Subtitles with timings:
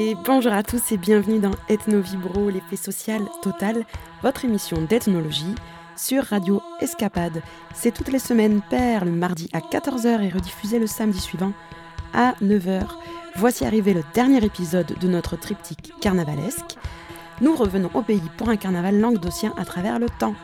[0.00, 3.84] Et bonjour à tous et bienvenue dans Ethno Vibro, l'effet social total,
[4.22, 5.56] votre émission d'ethnologie
[5.96, 7.42] sur Radio Escapade.
[7.74, 11.52] C'est toutes les semaines pair le mardi à 14h et rediffusé le samedi suivant
[12.14, 12.86] à 9h.
[13.34, 16.76] Voici arrivé le dernier épisode de notre triptyque carnavalesque.
[17.40, 20.36] Nous revenons au pays pour un carnaval languedocien à travers le temps,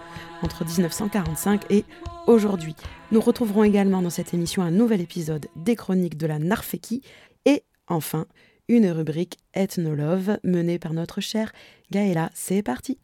[0.43, 1.85] entre 1945 et
[2.27, 2.75] aujourd'hui.
[3.13, 7.03] Nous retrouverons également dans cette émission un nouvel épisode des chroniques de la Narfeki
[7.45, 8.27] et enfin
[8.69, 11.53] une rubrique Ethnolove menée par notre chère
[11.91, 12.31] Gaëla.
[12.35, 12.99] C'est parti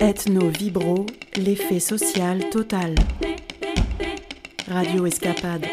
[0.00, 2.96] Ethno Vibro, l'effet social total.
[4.66, 5.66] Radio Escapade.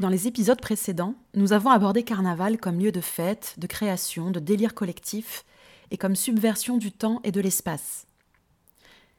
[0.00, 4.40] Dans les épisodes précédents, nous avons abordé Carnaval comme lieu de fête, de création, de
[4.40, 5.44] délire collectif
[5.90, 8.06] et comme subversion du temps et de l'espace.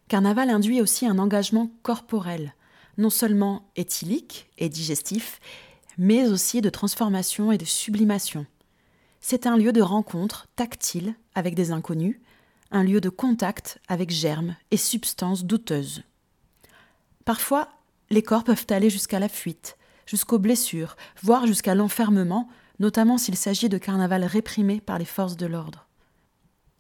[0.08, 2.54] Carnaval induit aussi un engagement corporel,
[2.98, 5.40] non seulement éthylique et digestif,
[5.98, 8.46] mais aussi de transformation et de sublimation.
[9.20, 12.20] C'est un lieu de rencontre tactile avec des inconnus,
[12.72, 16.04] un lieu de contact avec germes et substances douteuses.
[17.26, 17.68] Parfois,
[18.10, 22.48] les corps peuvent aller jusqu'à la fuite, jusqu'aux blessures, voire jusqu'à l'enfermement,
[22.80, 25.88] notamment s'il s'agit de carnaval réprimé par les forces de l'ordre.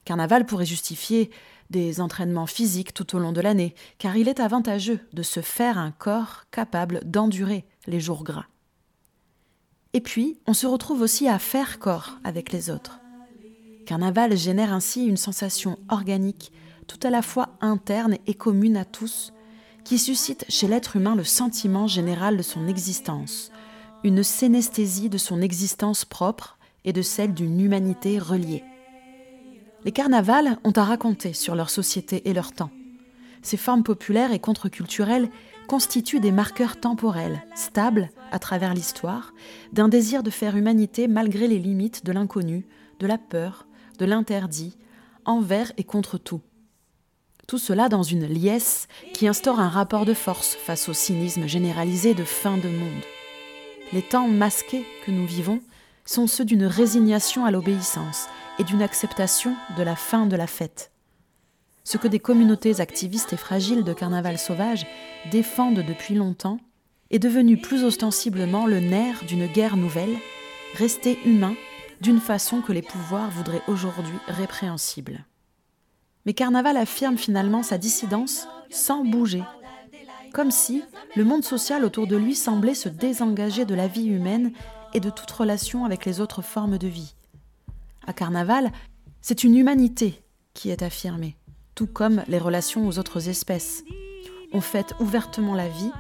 [0.06, 1.30] Carnaval pourrait justifier
[1.70, 5.78] des entraînements physiques tout au long de l'année, car il est avantageux de se faire
[5.78, 8.46] un corps capable d'endurer les jours gras.
[9.94, 13.00] Et puis, on se retrouve aussi à faire corps avec les autres.
[13.86, 16.52] Carnaval génère ainsi une sensation organique,
[16.88, 19.34] tout à la fois interne et commune à tous,
[19.84, 23.52] qui suscite chez l'être humain le sentiment général de son existence,
[24.04, 28.64] une synesthésie de son existence propre et de celle d'une humanité reliée.
[29.88, 32.72] Les carnavals ont à raconter sur leur société et leur temps.
[33.42, 35.30] Ces formes populaires et contre-culturelles
[35.70, 39.34] constituent des marqueurs temporels, stables à travers l'histoire,
[39.72, 42.68] d'un désir de faire humanité malgré les limites de l'inconnu,
[43.00, 43.66] de la peur,
[43.98, 44.78] de l'interdit,
[45.24, 46.42] envers et contre tout.
[47.48, 52.14] Tout cela dans une liesse qui instaure un rapport de force face au cynisme généralisé
[52.14, 53.04] de fin de monde.
[53.94, 55.62] Les temps masqués que nous vivons
[56.08, 60.92] sont ceux d'une résignation à l'obéissance et d'une acceptation de la fin de la fête.
[61.84, 64.88] Ce que des communautés activistes et fragiles de carnaval sauvage
[65.32, 66.60] défendent depuis longtemps
[67.12, 70.18] est devenu plus ostensiblement le nerf d'une guerre nouvelle,
[70.76, 71.56] rester humain
[72.02, 75.26] d'une façon que les pouvoirs voudraient aujourd'hui répréhensible.
[76.26, 79.44] Mais Carnaval affirme finalement sa dissidence sans bouger,
[80.34, 80.84] comme si
[81.16, 84.52] le monde social autour de lui semblait se désengager de la vie humaine
[84.94, 87.16] et de toute relation avec les autres formes de vie.
[88.06, 88.72] À Carnaval,
[89.22, 90.22] c'est une humanité
[90.54, 91.36] qui est affirmée,
[91.76, 93.84] tout comme les relations aux autres espèces.
[94.54, 95.92] On fête ouvertement la vie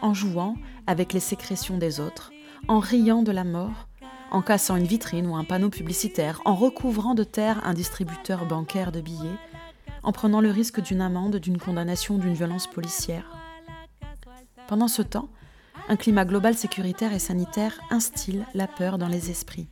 [0.00, 0.54] en jouant
[0.86, 2.30] avec les sécrétions des autres,
[2.68, 3.88] en riant de la mort,
[4.30, 8.92] en cassant une vitrine ou un panneau publicitaire, en recouvrant de terre un distributeur bancaire
[8.92, 9.38] de billets,
[10.02, 13.24] en prenant le risque d'une amende, d'une condamnation, d'une violence policière.
[14.68, 15.28] Pendant ce temps,
[15.88, 19.68] un climat global sécuritaire et sanitaire instille la peur dans les esprits.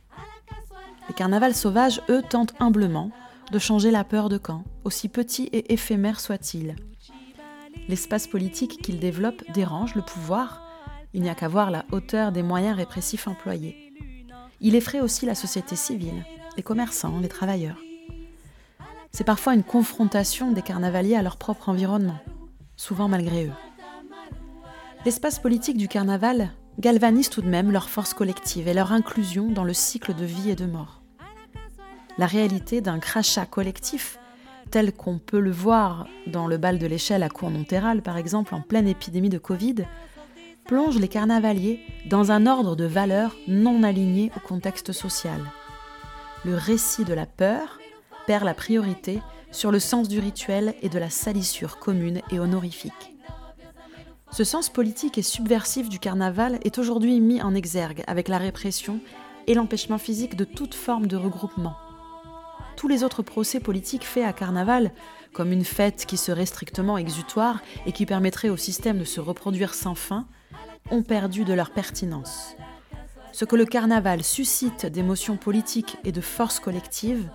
[1.07, 3.11] Les carnavals sauvages, eux, tentent humblement
[3.51, 6.75] de changer la peur de camp, aussi petit et éphémère soit-il.
[7.87, 10.61] L'espace politique qu'ils développent dérange le pouvoir,
[11.13, 13.93] il n'y a qu'à voir la hauteur des moyens répressifs employés.
[14.61, 16.25] Il effraie aussi la société civile,
[16.57, 17.77] les commerçants, les travailleurs
[19.15, 22.19] c'est parfois une confrontation des carnavaliers à leur propre environnement,
[22.75, 23.53] souvent malgré eux.
[25.05, 26.49] L'espace politique du carnaval
[26.79, 30.49] galvanise tout de même leur force collective et leur inclusion dans le cycle de vie
[30.49, 31.03] et de mort.
[32.17, 34.17] La réalité d'un crachat collectif,
[34.71, 38.61] tel qu'on peut le voir dans le bal de l'échelle à Cournonterral par exemple en
[38.61, 39.85] pleine épidémie de Covid,
[40.65, 45.39] plonge les carnavaliers dans un ordre de valeurs non aligné au contexte social.
[46.45, 47.79] Le récit de la peur,
[48.25, 53.14] perd la priorité sur le sens du rituel et de la salissure commune et honorifique.
[54.35, 58.99] Ce sens politique et subversif du carnaval est aujourd'hui mis en exergue avec la répression
[59.47, 61.77] et l'empêchement physique de toute forme de regroupement.
[62.75, 64.91] Tous les autres procès politiques faits à carnaval,
[65.31, 69.73] comme une fête qui serait strictement exutoire et qui permettrait au système de se reproduire
[69.73, 70.27] sans fin,
[70.91, 72.57] ont perdu de leur pertinence.
[73.31, 77.29] Ce que le carnaval suscite d'émotions politiques et de force collective,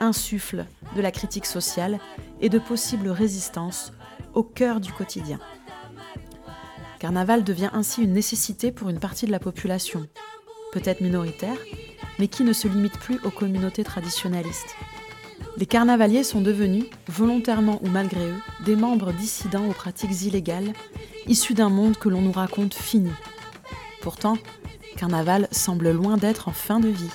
[0.00, 0.64] insuffle
[0.96, 1.98] de la critique sociale
[2.40, 3.92] et de possibles résistances
[4.32, 5.38] au cœur du quotidien.
[7.00, 10.06] Carnaval devient ainsi une nécessité pour une partie de la population,
[10.70, 11.56] peut-être minoritaire,
[12.18, 14.76] mais qui ne se limite plus aux communautés traditionnalistes.
[15.56, 20.74] Les carnavaliers sont devenus, volontairement ou malgré eux, des membres dissidents aux pratiques illégales,
[21.26, 23.12] issus d'un monde que l'on nous raconte fini.
[24.02, 24.36] Pourtant,
[24.98, 27.10] Carnaval semble loin d'être en fin de vie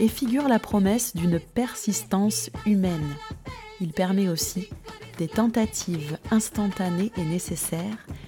[0.00, 3.14] et figure la promesse d'une persistance humaine.
[3.80, 4.68] Il permet aussi
[5.16, 8.06] des tentatives instantanées et nécessaires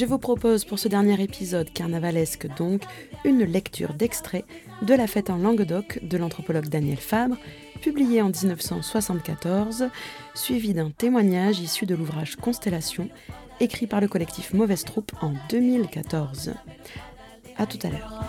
[0.00, 2.84] Je vous propose pour ce dernier épisode carnavalesque donc
[3.22, 4.46] une lecture d'extrait
[4.80, 7.36] de La fête en Languedoc de l'anthropologue Daniel Fabre,
[7.82, 9.90] publié en 1974,
[10.34, 13.10] suivi d'un témoignage issu de l'ouvrage Constellation,
[13.60, 16.54] écrit par le collectif Mauvaise Troupe en 2014.
[17.58, 18.24] A tout à l'heure.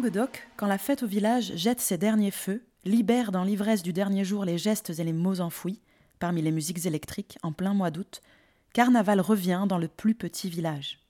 [0.00, 4.24] Languedoc, quand la fête au village jette ses derniers feux, libère dans l'ivresse du dernier
[4.24, 5.78] jour les gestes et les mots enfouis,
[6.18, 8.22] parmi les musiques électriques, en plein mois d'août,
[8.72, 11.00] Carnaval revient dans le plus petit village.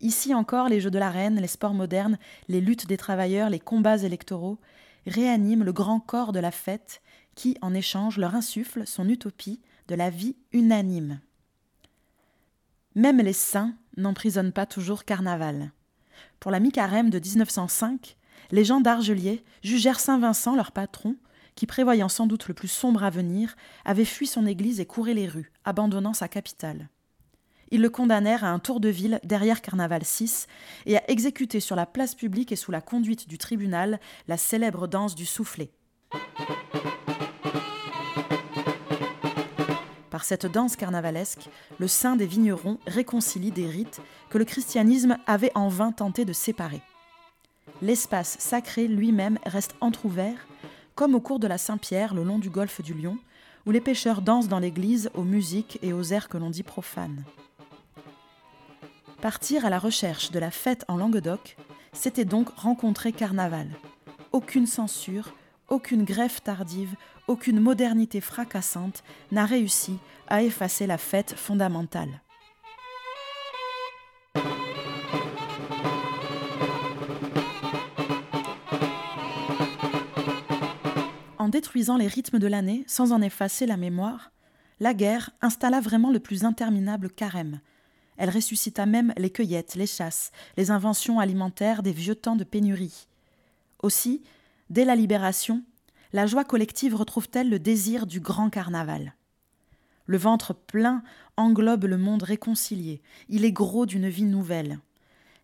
[0.00, 2.18] Ici encore, les jeux de la reine, les sports modernes,
[2.48, 4.58] les luttes des travailleurs, les combats électoraux
[5.06, 7.02] réaniment le grand corps de la fête
[7.36, 11.20] qui, en échange, leur insuffle son utopie de la vie unanime.
[12.96, 15.70] Même les saints n'emprisonnent pas toujours Carnaval.
[16.40, 18.16] Pour la mi-carême de 1905,
[18.50, 21.16] les gens d'Argelier jugèrent Saint-Vincent, leur patron,
[21.54, 25.28] qui, prévoyant sans doute le plus sombre avenir, avait fui son église et couré les
[25.28, 26.88] rues, abandonnant sa capitale.
[27.70, 30.46] Ils le condamnèrent à un tour de ville derrière Carnaval VI
[30.86, 34.88] et à exécuter sur la place publique et sous la conduite du tribunal la célèbre
[34.88, 35.70] danse du soufflet.
[40.30, 41.48] Cette danse carnavalesque,
[41.80, 46.32] le saint des vignerons réconcilie des rites que le christianisme avait en vain tenté de
[46.32, 46.82] séparer.
[47.82, 50.46] L'espace sacré lui-même reste entr'ouvert,
[50.94, 53.18] comme au cours de la Saint-Pierre le long du golfe du Lion,
[53.66, 57.24] où les pêcheurs dansent dans l'église aux musiques et aux airs que l'on dit profanes.
[59.20, 61.56] Partir à la recherche de la fête en Languedoc,
[61.92, 63.68] c'était donc rencontrer Carnaval.
[64.30, 65.32] Aucune censure,
[65.70, 66.96] aucune greffe tardive,
[67.28, 72.20] aucune modernité fracassante n'a réussi à effacer la fête fondamentale.
[81.38, 84.30] En détruisant les rythmes de l'année sans en effacer la mémoire,
[84.78, 87.60] la guerre installa vraiment le plus interminable carême.
[88.16, 93.06] Elle ressuscita même les cueillettes, les chasses, les inventions alimentaires des vieux temps de pénurie.
[93.82, 94.22] Aussi,
[94.70, 95.62] dès la libération,
[96.12, 99.14] la joie collective retrouve-t-elle le désir du grand carnaval?
[100.06, 101.02] Le ventre plein
[101.36, 104.78] englobe le monde réconcilié, il est gros d'une vie nouvelle.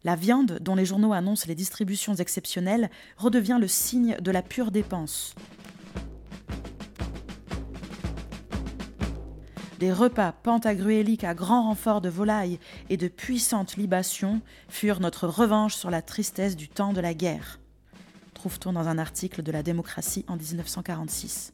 [0.04, 4.70] La viande, dont les journaux annoncent les distributions exceptionnelles, redevient le signe de la pure
[4.70, 5.34] dépense.
[9.80, 15.74] Des repas pantagruéliques à grand renfort de volailles et de puissantes libations furent notre revanche
[15.74, 17.58] sur la tristesse du temps de la guerre
[18.36, 21.52] trouve-t-on dans un article de la démocratie en 1946.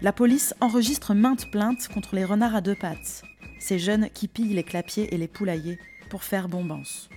[0.00, 3.22] La police enregistre maintes plaintes contre les renards à deux pattes,
[3.58, 7.10] ces jeunes qui pillent les clapiers et les poulaillers pour faire bombance.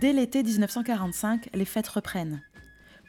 [0.00, 2.42] Dès l'été 1945, les fêtes reprennent.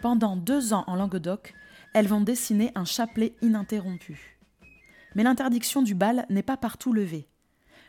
[0.01, 1.53] Pendant deux ans en Languedoc,
[1.93, 4.39] elles vont dessiner un chapelet ininterrompu.
[5.15, 7.27] Mais l'interdiction du bal n'est pas partout levée.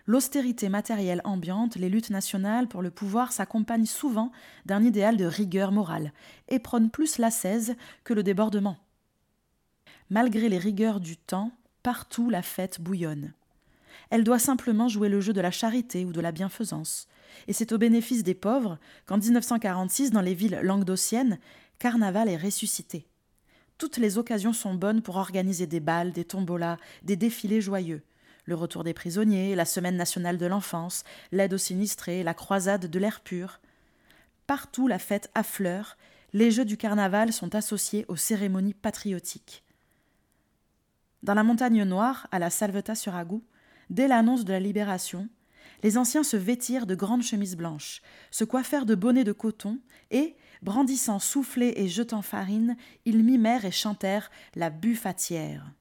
[0.06, 4.32] L'austérité matérielle ambiante, les luttes nationales pour le pouvoir s'accompagnent souvent
[4.66, 6.12] d'un idéal de rigueur morale
[6.48, 8.76] et prônent plus l'ascèse que le débordement.
[10.10, 13.32] Malgré les rigueurs du temps, partout la fête bouillonne.
[14.10, 17.08] Elle doit simplement jouer le jeu de la charité ou de la bienfaisance.
[17.48, 21.38] Et c'est au bénéfice des pauvres qu'en 1946, dans les villes languedociennes,
[21.78, 23.06] Carnaval est ressuscité.
[23.78, 28.02] toutes les occasions sont bonnes pour organiser des balles, des tombolas, des défilés joyeux.
[28.44, 32.98] Le retour des prisonniers, la semaine nationale de l'enfance, l'aide aux sinistrés, la croisade de
[32.98, 33.60] l'air pur.
[34.46, 35.96] Partout la fête affleure,
[36.34, 39.64] les jeux du carnaval sont associés aux cérémonies patriotiques.
[41.22, 43.42] Dans la montagne noire, à la Salvetat sur Agou,
[43.88, 45.28] dès l'annonce de la libération,
[45.82, 49.78] les anciens se vêtirent de grandes chemises blanches, se coiffèrent de bonnets de coton
[50.10, 55.72] et, brandissant soufflets et jetant farine, ils mimèrent et chantèrent la buffatière.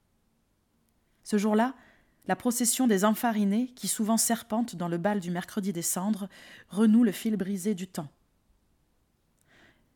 [1.23, 1.73] Ce jour-là,
[2.25, 6.29] la procession des enfarinés, qui souvent serpente dans le bal du mercredi des cendres,
[6.69, 8.09] renoue le fil brisé du temps.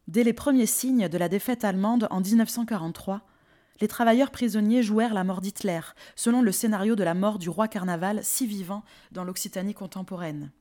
[0.08, 3.22] Dès les premiers signes de la défaite allemande en 1943,
[3.80, 5.82] les travailleurs prisonniers jouèrent la mort d'Hitler,
[6.16, 10.52] selon le scénario de la mort du roi carnaval si vivant dans l'Occitanie contemporaine.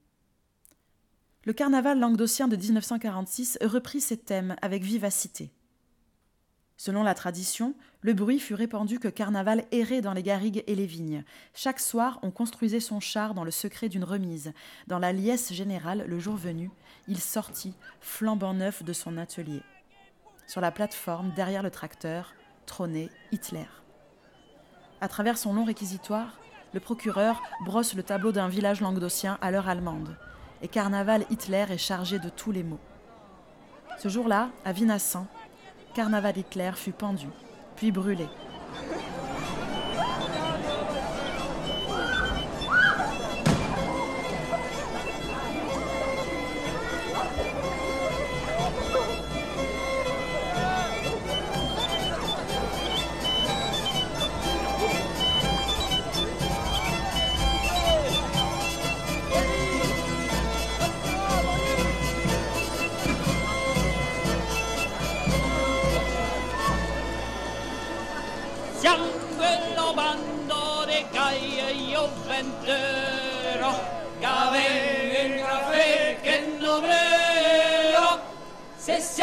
[1.44, 5.52] Le carnaval languedocien de 1946 reprit ces thèmes avec vivacité.
[6.78, 10.84] Selon la tradition, le bruit fut répandu que Carnaval errait dans les garrigues et les
[10.86, 11.24] vignes.
[11.54, 14.52] Chaque soir, on construisait son char dans le secret d'une remise.
[14.86, 16.70] Dans la liesse générale, le jour venu,
[17.08, 19.62] il sortit, flambant neuf de son atelier.
[20.46, 22.34] Sur la plateforme, derrière le tracteur,
[22.66, 23.66] trônait Hitler.
[25.00, 26.38] À travers son long réquisitoire,
[26.74, 30.16] le procureur brosse le tableau d'un village languedocien à l'heure allemande.
[30.62, 32.80] Et Carnaval Hitler est chargé de tous les maux.
[33.98, 35.26] Ce jour-là, à Vinassan,
[35.96, 37.26] Carnaval Hitler fut pendu,
[37.74, 38.26] puis brûlé.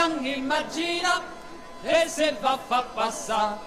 [0.03, 1.21] Siamo immagina
[1.81, 3.57] e se va fa passare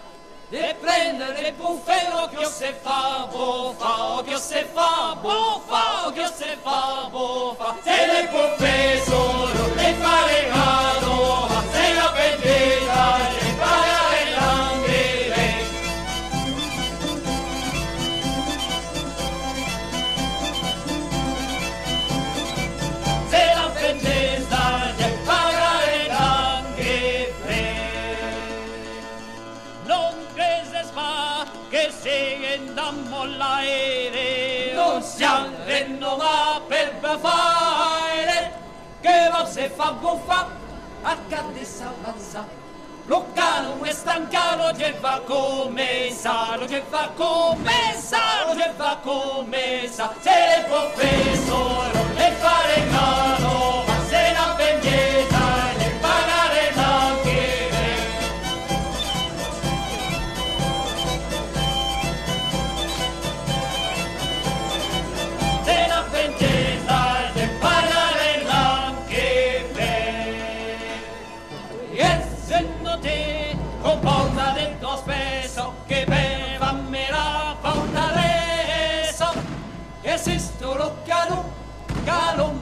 [0.51, 1.97] de prendere buffe
[2.37, 7.77] che se fa bofa, che se fa bofa, che se fa bofa.
[7.83, 13.46] Se le buffe sono le fare cano, se la vendetta
[35.77, 38.53] siamo ma per fare
[39.01, 40.49] Che va se fa buffa
[41.03, 42.47] a cadessa avanza
[43.07, 50.13] Loccano e stancano che va come sa Che va come sa Che va come sa.
[50.21, 53.66] Se le professore le fare mano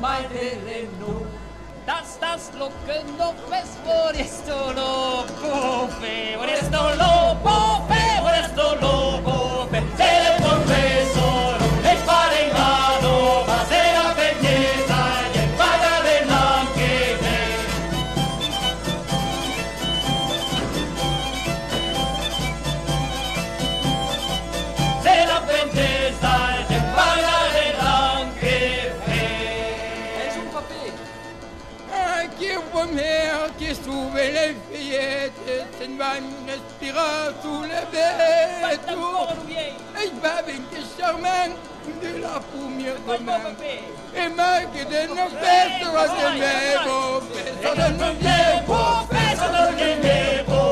[0.04, 1.12] mai terenu
[1.88, 8.02] Dar stați loc când o vezi, ori este o lobofe, ori este o lobofe,
[37.62, 38.80] les bêtes.
[40.04, 41.54] Ich war wirklich charmant
[42.02, 43.54] de la première demain.
[44.14, 46.86] Et moi qui de nos festes, was de festes,
[47.98, 49.42] de vieilles beaux festes.
[49.42, 50.63] Amable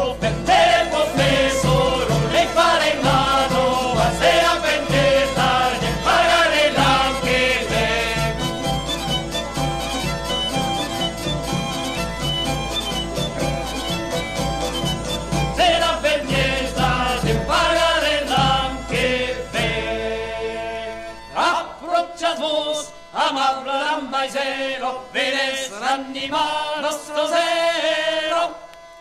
[25.96, 28.54] l'animalo stasera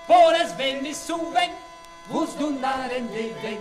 [0.05, 1.51] Vorrei svegliare su ben
[2.07, 3.59] Vus dundare in leden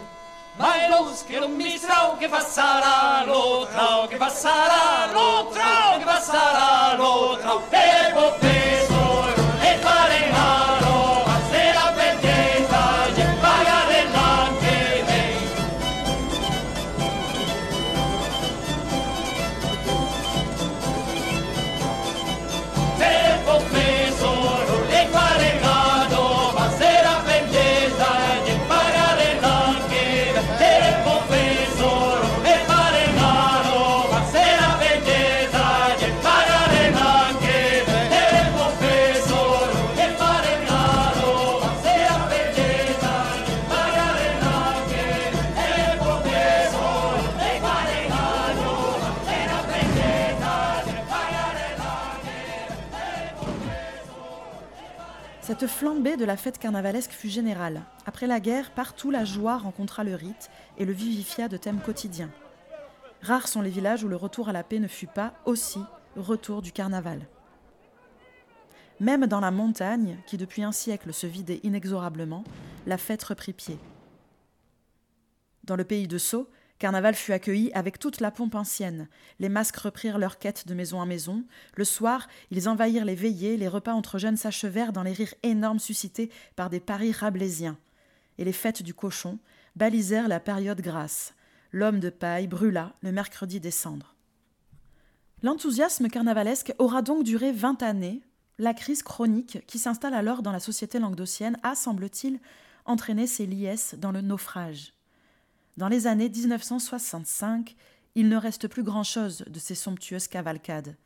[0.56, 5.99] Ma è lo che non mi strau Che passerà lo trau Che passerà lo trau
[5.99, 9.39] Che passerà lo trau E potevo
[56.00, 57.83] Flambée de la fête carnavalesque fut générale.
[58.07, 62.30] Après la guerre, partout la joie rencontra le rite et le vivifia de thèmes quotidiens.
[63.21, 65.80] Rares sont les villages où le retour à la paix ne fut pas aussi
[66.16, 67.26] retour du carnaval.
[68.99, 72.45] Même dans la montagne, qui depuis un siècle se vidait inexorablement,
[72.87, 73.78] la fête reprit pied.
[75.64, 76.49] Dans le pays de Sceaux,
[76.80, 79.06] Carnaval fut accueilli avec toute la pompe ancienne.
[79.38, 81.44] Les masques reprirent leur quête de maison en maison.
[81.76, 85.78] Le soir, ils envahirent les veillées, les repas entre jeunes s'achevèrent dans les rires énormes
[85.78, 87.76] suscités par des paris rabelaisiens.
[88.38, 89.38] Et les fêtes du cochon
[89.76, 91.34] balisèrent la période grasse.
[91.70, 94.14] L'homme de paille brûla le mercredi des cendres.
[95.42, 98.22] L'enthousiasme carnavalesque aura donc duré vingt années.
[98.56, 102.40] La crise chronique qui s'installe alors dans la société languedocienne a, semble-t-il,
[102.87, 104.94] entraîné ses liesses dans le naufrage.
[105.76, 107.76] Dans les années 1965,
[108.14, 110.96] il ne reste plus grand-chose de ces somptueuses cavalcades.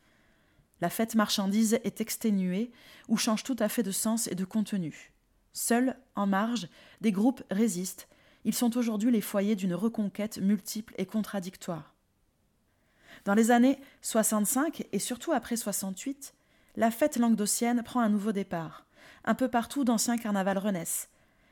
[0.81, 2.71] La fête marchandise est exténuée
[3.07, 5.13] ou change tout à fait de sens et de contenu.
[5.53, 6.67] Seuls, en marge,
[6.99, 8.07] des groupes résistent.
[8.43, 11.95] Ils sont aujourd'hui les foyers d'une reconquête multiple et contradictoire.
[13.23, 16.33] Dans les années 65 et surtout après 68,
[16.75, 18.85] la fête languedocienne prend un nouveau départ.
[19.23, 21.09] Un peu partout, d'anciens carnavals renaissent.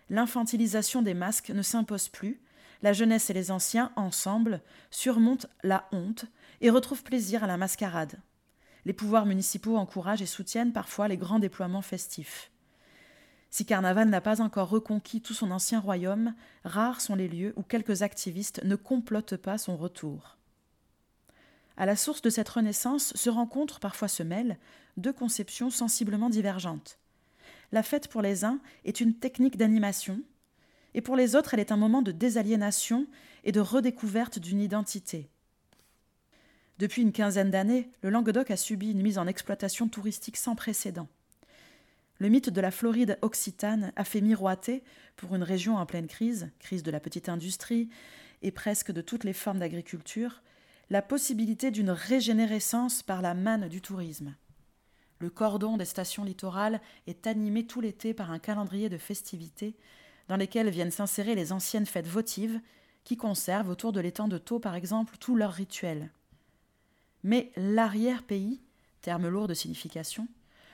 [0.10, 2.42] L'infantilisation des masques ne s'impose plus.
[2.84, 6.26] La jeunesse et les anciens, ensemble, surmontent la honte
[6.60, 8.20] et retrouvent plaisir à la mascarade.
[8.86, 12.52] Les pouvoirs municipaux encouragent et soutiennent parfois les grands déploiements festifs.
[13.50, 16.34] Si Carnaval n'a pas encore reconquis tout son ancien royaume,
[16.66, 20.38] rares sont les lieux où quelques activistes ne complotent pas son retour.
[21.78, 24.58] À la source de cette renaissance se rencontrent, parfois se mêlent,
[24.98, 27.00] deux conceptions sensiblement divergentes.
[27.72, 30.20] La fête pour les uns est une technique d'animation,
[30.94, 33.08] et pour les autres elle est un moment de désaliénation
[33.44, 35.30] et de redécouverte d'une identité.
[36.80, 41.08] Depuis une quinzaine d'années, le Languedoc a subi une mise en exploitation touristique sans précédent.
[42.20, 44.84] Le mythe de la Floride occitane a fait miroiter,
[45.16, 47.90] pour une région en pleine crise, crise de la petite industrie
[48.42, 50.42] et presque de toutes les formes d'agriculture,
[50.90, 54.36] la possibilité d'une régénérescence par la manne du tourisme.
[55.20, 59.76] Le cordon des stations littorales est animé tout l'été par un calendrier de festivités
[60.28, 62.60] dans lesquelles viennent s'insérer les anciennes fêtes votives
[63.04, 66.10] qui conservent autour de l'étang de Thau par exemple tous leurs rituels.
[67.24, 68.62] Mais l'arrière-pays,
[69.02, 70.28] terme lourd de signification,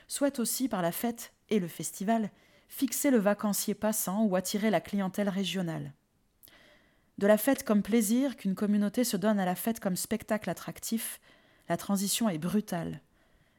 [0.07, 2.31] souhaite aussi par la fête et le festival
[2.69, 5.91] fixer le vacancier passant ou attirer la clientèle régionale.
[7.17, 11.19] De la fête comme plaisir qu'une communauté se donne à la fête comme spectacle attractif,
[11.67, 13.01] la transition est brutale.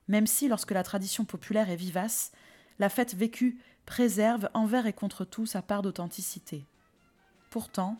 [0.08, 2.32] Même si, lorsque la tradition populaire est vivace,
[2.78, 6.64] la fête vécue préserve envers et contre tout sa part d'authenticité.
[7.50, 7.98] Pourtant,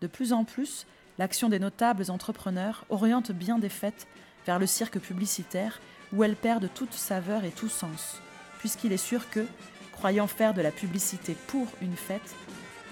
[0.00, 0.86] de plus en plus,
[1.18, 4.06] l'action des notables entrepreneurs oriente bien des fêtes
[4.46, 5.80] vers le cirque publicitaire
[6.12, 8.20] où elles perdent toute saveur et tout sens,
[8.58, 9.46] puisqu'il est sûr que,
[9.92, 12.34] croyant faire de la publicité pour une fête,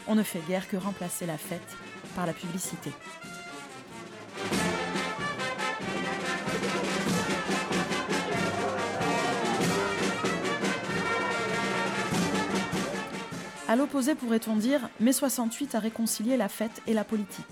[0.07, 1.77] on ne fait guère que remplacer la fête
[2.15, 2.93] par la publicité.
[13.73, 17.47] À l'opposé, pourrait-on dire, mai 68 a réconcilié la fête et la politique.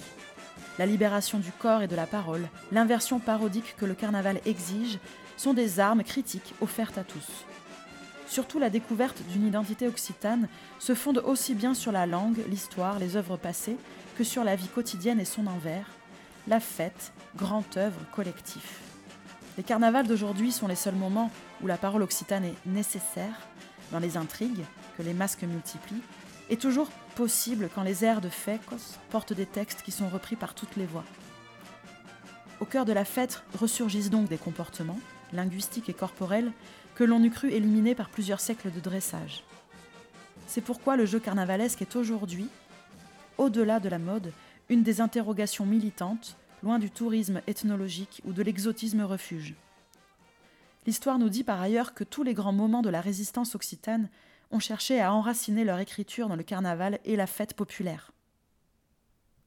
[0.79, 4.99] La libération du corps et de la parole, l'inversion parodique que le carnaval exige,
[5.39, 7.47] sont des armes critiques offertes à tous.
[8.27, 13.17] Surtout la découverte d'une identité occitane se fonde aussi bien sur la langue, l'histoire, les
[13.17, 13.79] œuvres passées,
[14.19, 15.87] que sur la vie quotidienne et son envers,
[16.49, 18.81] la fête, grand œuvre collectif.
[19.57, 21.31] Les carnavals d'aujourd'hui sont les seuls moments
[21.63, 23.47] où la parole occitane est nécessaire,
[23.91, 24.67] dans les intrigues
[25.03, 26.03] les masques multiplient,
[26.49, 30.55] et toujours possible quand les airs de Fécos portent des textes qui sont repris par
[30.55, 31.05] toutes les voix.
[32.61, 34.99] Au cœur de la fête ressurgissent donc des comportements,
[35.33, 36.53] linguistiques et corporels,
[36.95, 39.45] que l'on eût cru éliminés par plusieurs siècles de dressage.
[40.47, 42.49] C'est pourquoi le jeu carnavalesque est aujourd'hui,
[43.39, 44.33] au-delà de la mode,
[44.69, 49.55] une des interrogations militantes, loin du tourisme ethnologique ou de l'exotisme refuge.
[50.87, 54.09] L'histoire nous dit par ailleurs que tous les grands moments de la résistance occitane
[54.51, 58.13] ont cherché à enraciner leur écriture dans le carnaval et la fête populaire.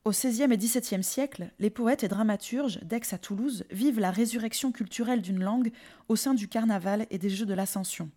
[0.06, 4.72] Au XVIe et XVIIe siècle, les poètes et dramaturges d'Aix à Toulouse vivent la résurrection
[4.72, 5.72] culturelle d'une langue
[6.10, 8.12] au sein du carnaval et des Jeux de l'Ascension.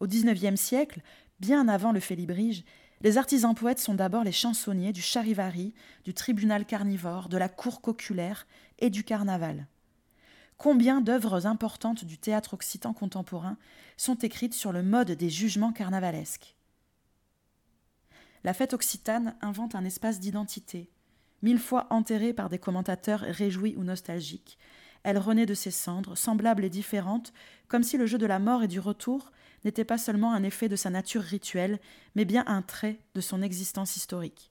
[0.00, 1.02] Au XIXe siècle,
[1.40, 2.64] Bien avant le félibrige,
[3.00, 5.72] les artisans poètes sont d'abord les chansonniers du charivari,
[6.04, 8.48] du tribunal carnivore, de la cour coculaire
[8.80, 9.68] et du carnaval.
[10.58, 13.56] Combien d'œuvres importantes du théâtre occitan contemporain
[13.96, 16.56] sont écrites sur le mode des jugements carnavalesques?
[18.42, 20.90] La fête occitane invente un espace d'identité.
[21.42, 24.58] Mille fois enterrée par des commentateurs réjouis ou nostalgiques,
[25.04, 27.32] elle renaît de ses cendres, semblable et différente,
[27.68, 29.30] comme si le jeu de la mort et du retour
[29.64, 31.78] n'était pas seulement un effet de sa nature rituelle,
[32.16, 34.50] mais bien un trait de son existence historique.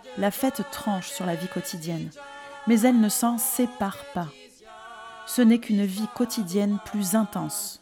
[0.17, 2.09] la fête tranche sur la vie quotidienne,
[2.67, 4.27] mais elle ne s'en sépare pas.
[5.25, 7.81] Ce n'est qu'une vie quotidienne plus intense.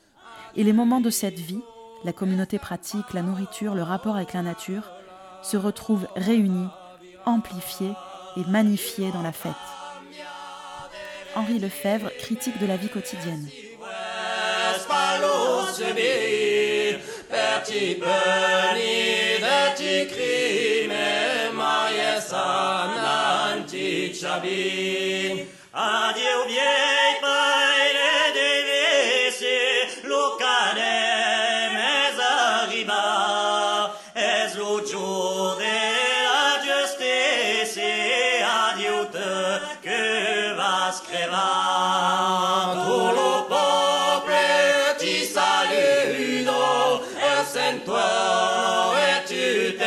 [0.56, 1.62] Et les moments de cette vie,
[2.04, 4.92] la communauté pratique, la nourriture, le rapport avec la nature,
[5.42, 6.70] se retrouvent réunis,
[7.26, 7.94] amplifiés
[8.38, 9.54] et magnifiés dans la fête.
[11.36, 13.48] Henri Lefebvre, critique de la vie quotidienne.
[24.20, 30.84] Shabin, adieu vieille paille de laisser locale,
[31.74, 35.76] mais arriva, es le jour de
[36.28, 37.80] la justice,
[38.68, 39.32] adieu te
[39.82, 40.04] que
[40.58, 42.76] vas crevar.
[42.86, 44.40] Tout le peuple
[47.54, 49.78] santuario et tu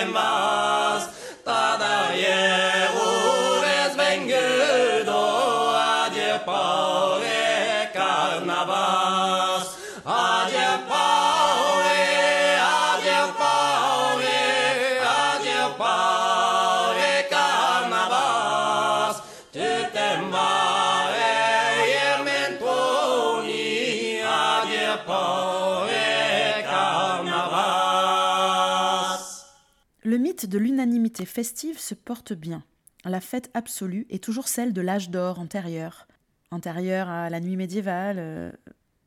[30.32, 32.64] de l'unanimité festive se porte bien.
[33.04, 36.06] La fête absolue est toujours celle de l'âge d'or antérieur,
[36.50, 38.50] antérieur à la nuit médiévale, euh,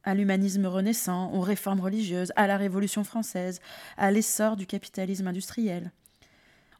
[0.03, 3.59] à l'humanisme renaissant, aux réformes religieuses, à la Révolution française,
[3.97, 5.91] à l'essor du capitalisme industriel.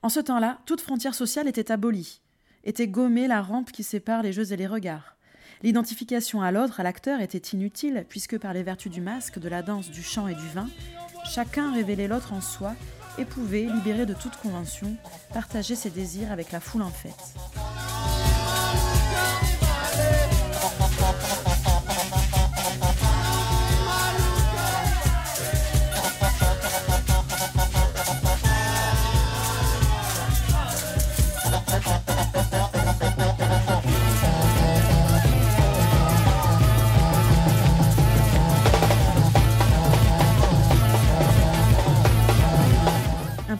[0.03, 2.21] En ce temps-là, toute frontière sociale était abolie,
[2.63, 5.15] était gommée la rampe qui sépare les jeux et les regards.
[5.63, 9.63] L'identification à l'autre, à l'acteur, était inutile, puisque par les vertus du masque, de la
[9.63, 10.69] danse, du chant et du vin,
[11.25, 12.75] chacun révélait l'autre en soi
[13.17, 14.95] et pouvait, libéré de toute convention,
[15.33, 17.13] partager ses désirs avec la foule en fête.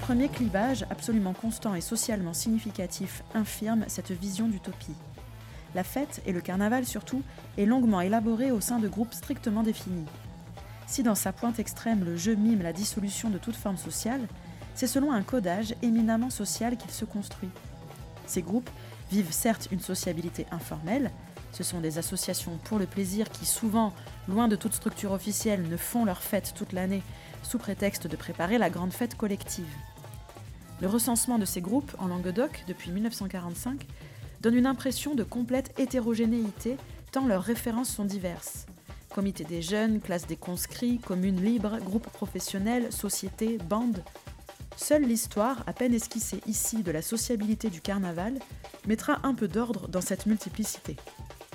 [0.06, 4.94] Premier clivage, absolument constant et socialement significatif, infirme cette vision d'utopie.
[5.74, 7.24] La fête, et le carnaval surtout,
[7.58, 10.06] est longuement élaborée au sein de groupes strictement définis.
[10.86, 14.22] Si dans sa pointe extrême le jeu mime la dissolution de toute forme sociale,
[14.76, 17.50] c'est selon un codage éminemment social qu'il se construit.
[18.28, 18.70] Ces groupes
[19.12, 21.10] vivent certes une sociabilité informelle,
[21.52, 23.92] ce sont des associations pour le plaisir qui souvent,
[24.28, 27.02] loin de toute structure officielle, ne font leur fête toute l'année
[27.42, 29.66] sous prétexte de préparer la grande fête collective.
[30.82, 33.88] Le recensement de ces groupes en Languedoc depuis 1945
[34.42, 36.78] donne une impression de complète hétérogénéité
[37.12, 38.66] tant leurs références sont diverses.
[39.14, 44.04] Comité des jeunes, classe des conscrits, communes libres, groupes professionnels, sociétés, bandes.
[44.76, 48.34] Seule l'histoire, à peine esquissée ici de la sociabilité du carnaval,
[48.86, 50.98] mettra un peu d'ordre dans cette multiplicité.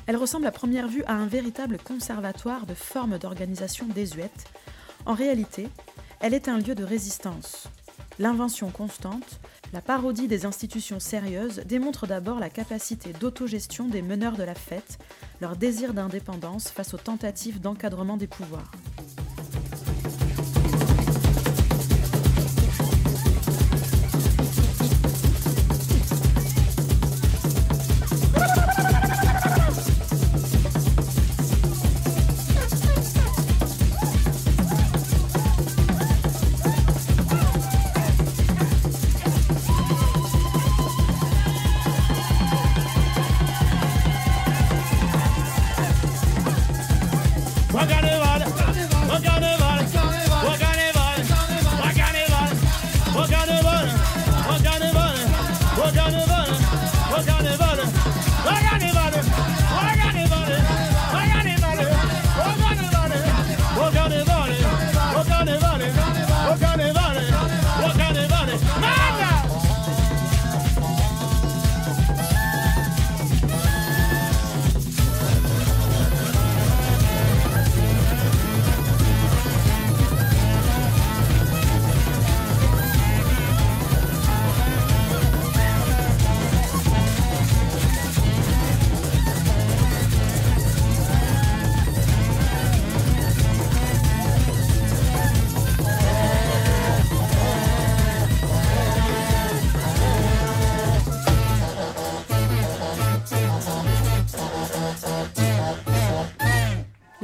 [0.07, 4.47] Elle ressemble à première vue à un véritable conservatoire de formes d'organisation désuètes.
[5.05, 5.69] En réalité,
[6.21, 7.69] elle est un lieu de résistance.
[8.19, 9.41] L'invention constante,
[9.73, 14.99] la parodie des institutions sérieuses démontre d'abord la capacité d'autogestion des meneurs de la fête,
[15.41, 18.71] leur désir d'indépendance face aux tentatives d'encadrement des pouvoirs.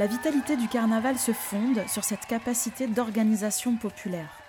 [0.06, 4.40] La vitalité du carnaval se fonde sur cette capacité d'organisation populaire.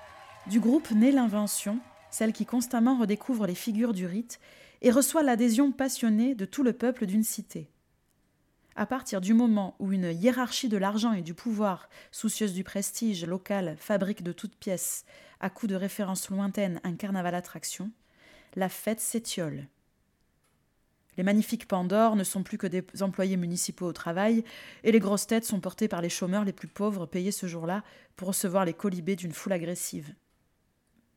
[0.45, 1.79] Du groupe naît l'invention,
[2.11, 4.39] celle qui constamment redécouvre les figures du rite
[4.83, 7.71] et reçoit l'adhésion passionnée de tout le peuple d'une cité.
[8.75, 13.25] À partir du moment où une hiérarchie de l'argent et du pouvoir, soucieuse du prestige
[13.25, 15.05] local, fabrique de toutes pièces,
[15.39, 17.89] à coups de références lointaines, un carnaval attraction,
[18.55, 19.65] la fête s'étiole.
[21.17, 24.43] Les magnifiques Pandores ne sont plus que des employés municipaux au travail,
[24.83, 27.83] et les grosses têtes sont portées par les chômeurs les plus pauvres payés ce jour-là
[28.15, 30.13] pour recevoir les colibés d'une foule agressive.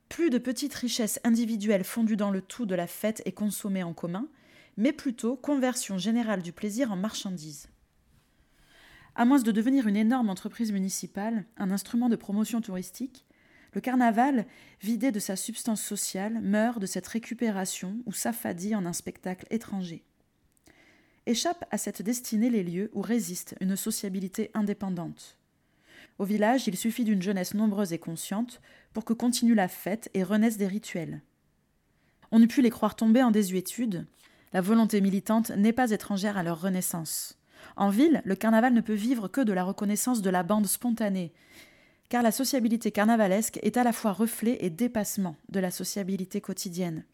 [0.08, 3.92] Plus de petites richesses individuelles fondues dans le tout de la fête et consommées en
[3.92, 4.26] commun,
[4.76, 7.68] mais plutôt conversion générale du plaisir en marchandise.
[9.14, 13.26] À moins de devenir une énorme entreprise municipale, un instrument de promotion touristique,
[13.72, 14.46] le carnaval,
[14.80, 20.04] vidé de sa substance sociale, meurt de cette récupération ou s'affadit en un spectacle étranger.
[21.26, 25.38] Échappe à cette destinée les lieux où résiste une sociabilité indépendante.
[26.18, 28.61] Au village, il suffit d'une jeunesse nombreuse et consciente
[28.92, 31.22] pour que continue la fête et renaissent des rituels.
[32.33, 34.06] On eût pu les croire tombés en désuétude.
[34.52, 37.38] La volonté militante n'est pas étrangère à leur renaissance.
[37.76, 41.33] En ville, le carnaval ne peut vivre que de la reconnaissance de la bande spontanée,
[42.11, 47.05] car la sociabilité carnavalesque est à la fois reflet et dépassement de la sociabilité quotidienne.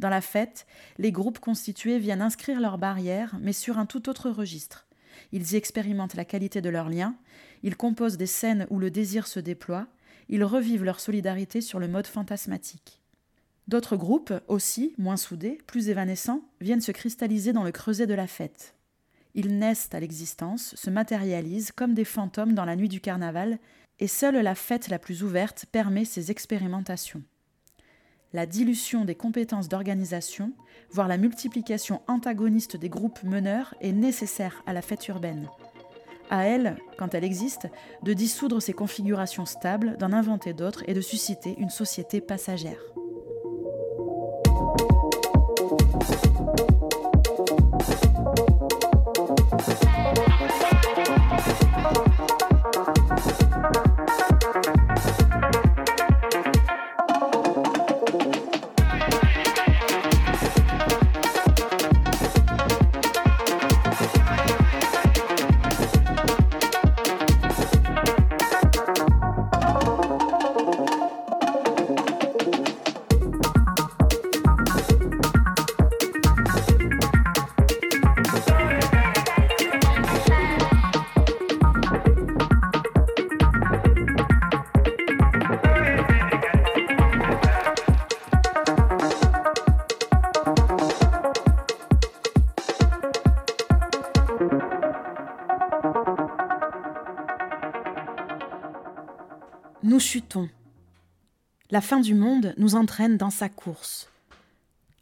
[0.00, 0.66] Dans la fête,
[0.98, 4.88] les groupes constitués viennent inscrire leurs barrières, mais sur un tout autre registre.
[5.32, 7.14] Ils y expérimentent la qualité de leurs liens,
[7.62, 9.86] ils composent des scènes où le désir se déploie,
[10.28, 13.02] ils revivent leur solidarité sur le mode fantasmatique.
[13.68, 18.26] D'autres groupes, aussi, moins soudés, plus évanescents, viennent se cristalliser dans le creuset de la
[18.26, 18.74] fête.
[19.34, 23.60] Ils naissent à l'existence, se matérialisent comme des fantômes dans la nuit du carnaval
[24.00, 27.22] et seule la fête la plus ouverte permet ces expérimentations.
[28.32, 30.52] La dilution des compétences d'organisation,
[30.90, 35.48] voire la multiplication antagoniste des groupes meneurs est nécessaire à la fête urbaine.
[36.30, 37.66] À elle, quand elle existe,
[38.04, 42.80] de dissoudre ces configurations stables, d'en inventer d'autres et de susciter une société passagère.
[101.70, 104.10] La fin du monde nous entraîne dans sa course.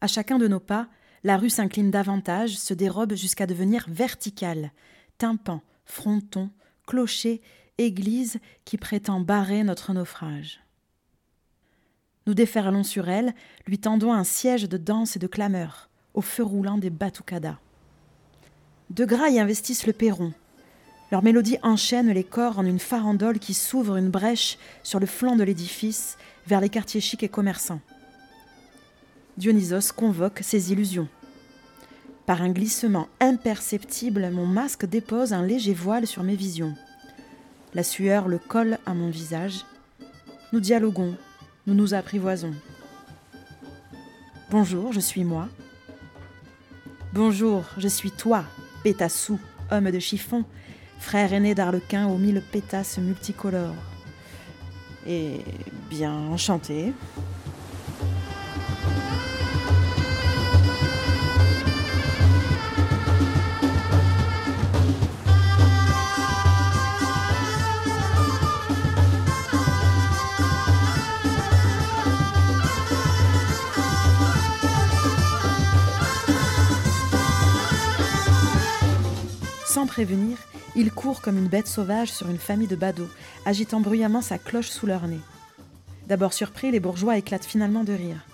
[0.02, 0.86] À chacun de nos pas,
[1.24, 4.72] la rue s'incline davantage, se dérobe jusqu'à devenir verticale.
[5.16, 6.50] Tympan, fronton,
[6.86, 7.40] clocher,
[7.78, 10.60] église qui prétend barrer notre naufrage.
[12.26, 13.34] Nous déferlons sur elle,
[13.66, 17.58] lui tendons un siège de danse et de clameur, au feu roulant des batucadas.
[18.90, 20.34] De gras y investissent le perron.
[21.10, 25.36] Leur mélodie enchaîne les corps en une farandole qui s'ouvre une brèche sur le flanc
[25.36, 27.80] de l'édifice vers les quartiers chics et commerçants.
[29.36, 31.06] Dionysos convoque ses illusions.
[32.24, 36.74] Par un glissement imperceptible, mon masque dépose un léger voile sur mes visions.
[37.74, 39.66] La sueur le colle à mon visage.
[40.54, 41.16] Nous dialoguons,
[41.66, 42.54] nous nous apprivoisons.
[44.50, 45.50] Bonjour, je suis moi.
[47.12, 48.44] Bonjour, je suis toi,
[48.82, 49.38] Pétassou,
[49.70, 50.46] homme de chiffon,
[50.98, 53.97] frère aîné d'Arlequin aux mille pétasses multicolores.
[55.06, 55.40] Et
[55.88, 56.92] bien enchanté.
[79.66, 80.36] Sans prévenir,
[80.76, 83.08] il court comme une bête sauvage sur une famille de badauds,
[83.44, 85.20] agitant bruyamment sa cloche sous leur nez.
[86.06, 88.24] D'abord surpris, les bourgeois éclatent finalement de rire.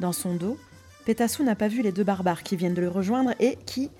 [0.00, 0.58] Dans son dos,
[1.04, 3.90] Pétassou n'a pas vu les deux barbares qui viennent de le rejoindre et qui,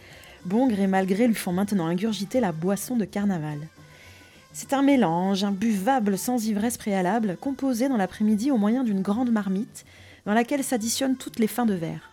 [0.45, 3.59] bon gré mal gré, lui font maintenant ingurgiter la boisson de carnaval.
[4.53, 9.85] C'est un mélange, imbuvable sans ivresse préalable, composé dans l'après-midi au moyen d'une grande marmite
[10.25, 12.11] dans laquelle s'additionnent toutes les fins de verre.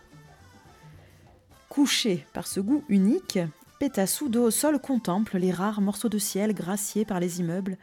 [1.68, 3.38] Couché par ce goût unique,
[3.78, 7.76] Pétassou, au sol, contemple les rares morceaux de ciel graciés par les immeubles,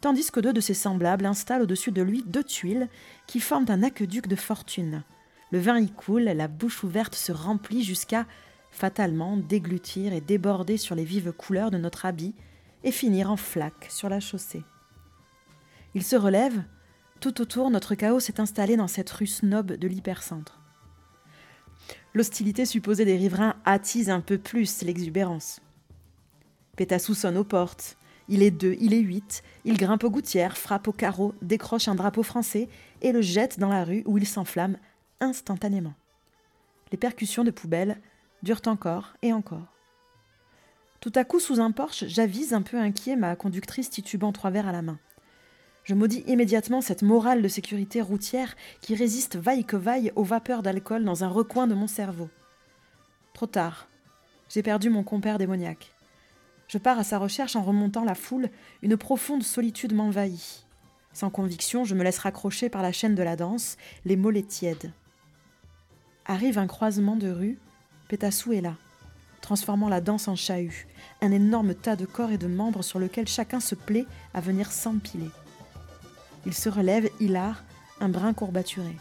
[0.00, 2.88] tandis que deux de ses semblables installent au-dessus de lui deux tuiles
[3.26, 5.02] qui forment un aqueduc de fortune.
[5.50, 8.26] Le vin y coule, la bouche ouverte se remplit jusqu'à,
[8.70, 12.34] fatalement, déglutir et déborder sur les vives couleurs de notre habit
[12.82, 14.64] et finir en flaque sur la chaussée.
[15.94, 16.64] Il se relève.
[17.20, 20.63] Tout autour, notre chaos s'est installé dans cette rue snob de l'hypercentre.
[22.14, 25.60] L'hostilité supposée des riverains attise un peu plus l'exubérance.
[26.76, 27.96] Pétassou sonne aux portes.
[28.28, 29.42] Il est deux, il est huit.
[29.64, 32.68] Il grimpe aux gouttières, frappe au carreau, décroche un drapeau français
[33.02, 34.78] et le jette dans la rue où il s'enflamme
[35.20, 35.94] instantanément.
[36.90, 38.00] Les percussions de poubelle
[38.42, 39.66] durent encore et encore.
[41.00, 44.68] Tout à coup, sous un porche, j'avise un peu inquiet ma conductrice titubant trois verres
[44.68, 44.98] à la main.
[45.84, 50.62] Je maudis immédiatement cette morale de sécurité routière qui résiste vaille que vaille aux vapeurs
[50.62, 52.30] d'alcool dans un recoin de mon cerveau.
[53.34, 53.86] Trop tard.
[54.48, 55.92] J'ai perdu mon compère démoniaque.
[56.68, 58.48] Je pars à sa recherche en remontant la foule,
[58.82, 60.66] une profonde solitude m'envahit.
[61.12, 64.90] Sans conviction, je me laisse raccrocher par la chaîne de la danse, les mollets tièdes.
[66.24, 67.58] Arrive un croisement de rue,
[68.08, 68.76] Pétassou est là,
[69.42, 70.86] transformant la danse en chahut,
[71.20, 74.72] un énorme tas de corps et de membres sur lequel chacun se plaît à venir
[74.72, 75.30] s'empiler.
[76.46, 77.64] Il se relève, hilar,
[78.00, 78.96] un brin courbaturé.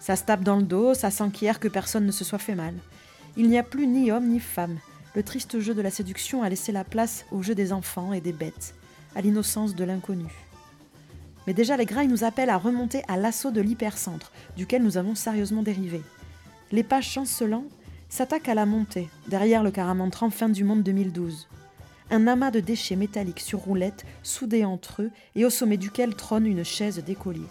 [0.00, 2.74] Ça se tape dans le dos, ça s'enquiert que personne ne se soit fait mal.
[3.36, 4.78] Il n'y a plus ni homme ni femme.
[5.14, 8.20] Le triste jeu de la séduction a laissé la place au jeu des enfants et
[8.20, 8.74] des bêtes,
[9.14, 10.30] à l'innocence de l'inconnu.
[11.46, 15.14] Mais déjà les grailles nous appellent à remonter à l'assaut de l'hypercentre, duquel nous avons
[15.14, 16.02] sérieusement dérivé.
[16.72, 17.66] Les pas chancelants
[18.08, 21.48] s'attaquent à la montée, derrière le caramantrant fin du monde 2012
[22.10, 26.46] un amas de déchets métalliques sur roulettes soudés entre eux et au sommet duquel trône
[26.46, 27.46] une chaise d'écolier.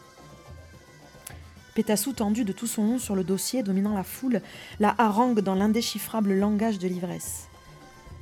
[1.75, 4.41] Pétassou tendu de tout son long sur le dossier dominant la foule,
[4.79, 7.49] la harangue dans l'indéchiffrable langage de l'ivresse.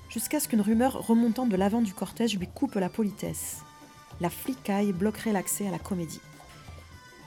[0.10, 3.62] Jusqu'à ce qu'une rumeur remontant de l'avant du cortège lui coupe la politesse.
[4.22, 6.22] La flicaille bloquerait l'accès à la comédie.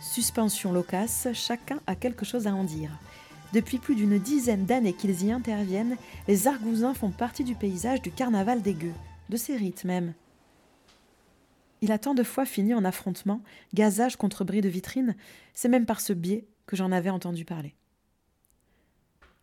[0.01, 2.91] Suspension loquace, chacun a quelque chose à en dire.
[3.57, 5.97] Depuis plus d'une dizaine d'années qu'ils y interviennent,
[6.29, 8.93] les argousins font partie du paysage du carnaval des gueux,
[9.31, 10.13] de ses rites même.
[11.81, 13.41] Il a tant de fois fini en affrontement,
[13.73, 15.17] gazage contre bris de vitrine,
[15.55, 17.75] c'est même par ce biais que j'en avais entendu parler.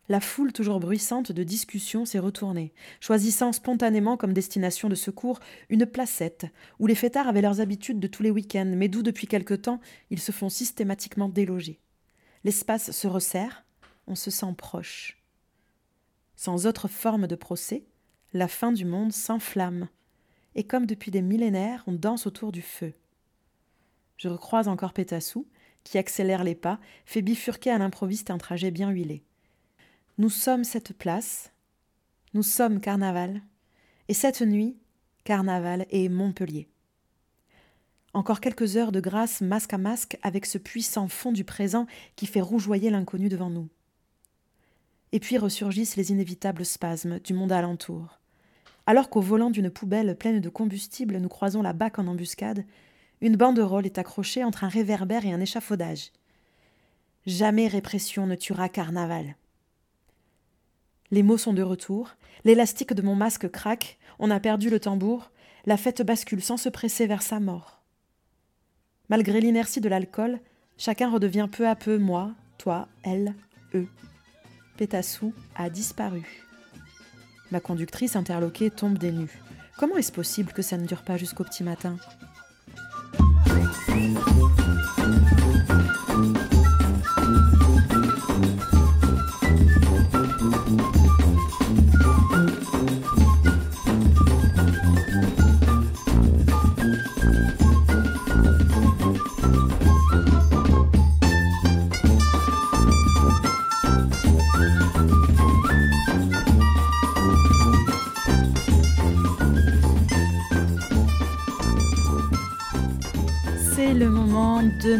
[0.08, 5.40] La foule toujours bruissante de discussions s'est retournée, choisissant spontanément comme destination de secours
[5.70, 6.46] une placette,
[6.78, 9.80] où les fêtards avaient leurs habitudes de tous les week-ends, mais d'où depuis quelque temps
[10.10, 11.80] ils se font systématiquement déloger.
[12.44, 13.64] L'espace se resserre,
[14.06, 15.18] on se sent proche.
[16.36, 17.84] Sans autre forme de procès,
[18.32, 19.88] la fin du monde s'enflamme,
[20.54, 22.92] et comme depuis des millénaires, on danse autour du feu.
[24.16, 25.46] Je recroise encore Pétassou,
[25.82, 29.22] qui accélère les pas, fait bifurquer à l'improviste un trajet bien huilé.
[30.18, 31.52] Nous sommes cette place,
[32.32, 33.42] nous sommes Carnaval,
[34.08, 34.76] et cette nuit,
[35.24, 36.68] Carnaval et Montpellier.
[38.12, 42.26] Encore quelques heures de grâce masque à masque avec ce puissant fond du présent qui
[42.26, 43.68] fait rougeoyer l'inconnu devant nous.
[45.12, 48.18] Et puis ressurgissent les inévitables spasmes du monde alentour.
[48.86, 52.64] Alors qu'au volant d'une poubelle pleine de combustible, nous croisons la bac en embuscade,
[53.20, 56.10] une banderole est accrochée entre un réverbère et un échafaudage.
[57.26, 59.36] Jamais répression ne tuera carnaval.
[61.10, 62.10] Les mots sont de retour,
[62.44, 65.30] l'élastique de mon masque craque, on a perdu le tambour,
[65.64, 67.80] la fête bascule sans se presser vers sa mort.
[69.08, 70.40] Malgré l'inertie de l'alcool,
[70.76, 73.34] chacun redevient peu à peu moi, toi, elle,
[73.74, 73.88] eux.
[74.76, 76.26] Pétassou a disparu.
[77.52, 79.40] Ma conductrice interloquée tombe des nues.
[79.78, 81.96] Comment est-ce possible que ça ne dure pas jusqu'au petit matin?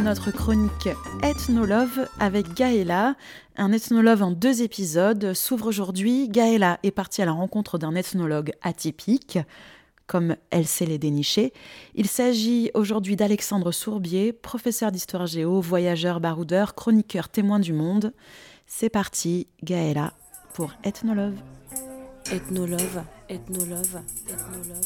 [0.04, 0.90] Notre chronique
[1.22, 3.16] Ethnolove avec Gaëla.
[3.56, 6.28] Un ethnolove en deux épisodes s'ouvre aujourd'hui.
[6.28, 9.38] Gaëla est partie à la rencontre d'un ethnologue atypique,
[10.06, 11.54] comme elle sait les dénicher.
[11.94, 18.12] Il s'agit aujourd'hui d'Alexandre Sourbier, professeur d'histoire géo, voyageur, baroudeur, chroniqueur témoin du monde.
[18.66, 20.12] C'est parti, Gaëla,
[20.52, 21.36] pour Ethnolove.
[22.30, 24.84] Ethnolove, ethnolove, ethnolove.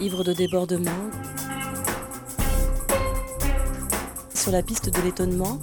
[0.00, 0.90] Ivre de débordement.
[4.34, 5.58] Sur la piste de l'étonnement.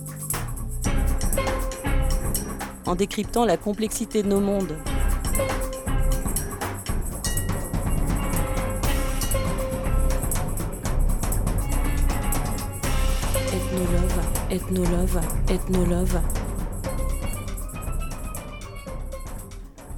[2.87, 4.75] En décryptant la complexité de nos mondes.
[13.53, 16.44] Ethnolove, ethnolove, ethnolove.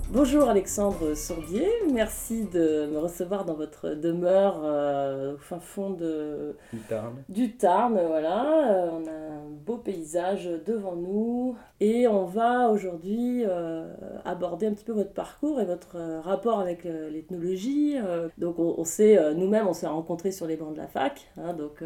[0.10, 6.56] Bonjour Alexandre Sourbier, merci de me recevoir dans votre demeure euh, au fin fond de,
[6.72, 7.16] Du Tarn.
[7.28, 8.00] du Tarn.
[8.08, 13.94] Voilà, Euh, on a un beau paysage devant nous et on va aujourd'hui euh,
[14.24, 17.98] aborder un petit peu votre parcours et votre rapport avec l'ethnologie.
[18.38, 21.54] Donc on, on sait, nous-mêmes, on s'est rencontrés sur les bancs de la fac, hein,
[21.54, 21.84] donc...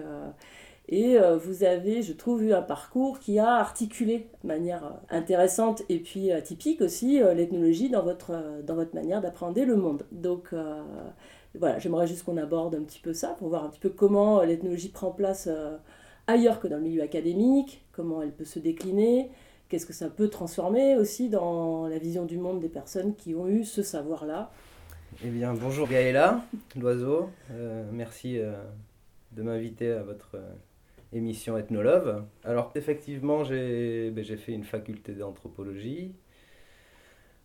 [0.92, 4.90] et euh, vous avez, je trouve, eu un parcours qui a articulé de manière euh,
[5.10, 10.06] intéressante et puis atypique aussi euh, l'ethnologie dans votre, dans votre manière d'appréhender le monde.
[10.12, 10.54] Donc
[11.58, 14.42] voilà, j'aimerais juste qu'on aborde un petit peu ça pour voir un petit peu comment
[14.42, 15.50] l'ethnologie prend place
[16.28, 19.32] ailleurs que dans le milieu académique, comment elle peut se décliner,
[19.68, 23.48] qu'est-ce que ça peut transformer aussi dans la vision du monde des personnes qui ont
[23.48, 24.52] eu ce savoir-là.
[25.26, 26.42] Eh bien, bonjour Gaëla,
[26.80, 27.30] l'oiseau.
[27.92, 28.40] Merci
[29.34, 30.38] de m'inviter à votre
[31.14, 32.24] émission Ethnolove.
[32.44, 36.14] Alors, effectivement, j'ai ben, j'ai fait une faculté d'anthropologie.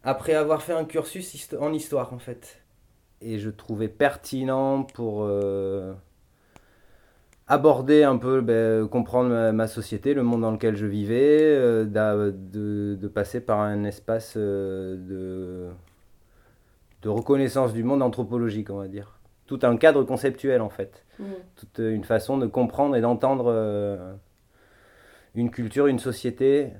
[0.02, 2.62] Après avoir fait un cursus en histoire, en fait.
[3.20, 5.94] Et je trouvais pertinent pour euh,
[7.48, 13.08] aborder un peu, ben, comprendre ma, société, le monde dans lequel je vivais, euh, de
[13.08, 15.70] passer par un espace euh, de
[17.02, 19.15] de reconnaissance du monde anthropologique, on va dire.
[19.46, 21.04] Tout un cadre conceptuel, en fait.
[21.56, 24.12] Toute une façon de comprendre et d'entendre euh,
[25.34, 26.70] une culture, une société,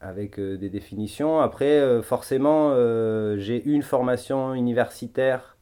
[0.00, 1.40] avec euh, des définitions.
[1.40, 2.74] Après, euh, forcément,
[3.36, 5.56] j'ai une formation universitaire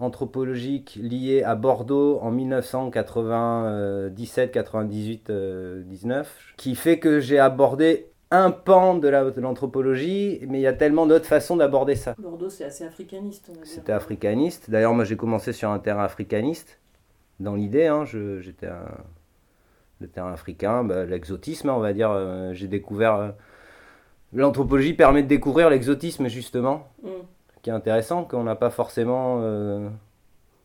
[0.00, 8.50] anthropologique liée à Bordeaux en 1997, 98, euh, 19, qui fait que j'ai abordé un
[8.50, 12.14] pan de la- de l'anthropologie, mais il y a tellement d'autres façons d'aborder ça.
[12.18, 13.50] Bordeaux, c'est assez africaniste.
[13.64, 14.70] C'était africaniste.
[14.70, 16.78] D'ailleurs, moi, j'ai commencé sur un terrain africaniste.
[17.40, 18.84] Dans l'idée, hein, j'étais un...
[20.00, 22.10] le terrain africain, bah, l'exotisme, on va dire.
[22.10, 23.14] euh, j'ai découvert.
[23.16, 23.28] euh,
[24.32, 27.08] L'anthropologie permet de découvrir l'exotisme, justement, Mm.
[27.62, 29.40] qui est intéressant, qu'on n'a pas forcément.
[29.42, 29.88] euh,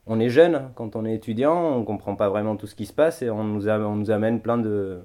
[0.07, 2.85] On est jeune, hein, quand on est étudiant, on comprend pas vraiment tout ce qui
[2.85, 4.99] se passe et on nous, a- on nous amène plein de,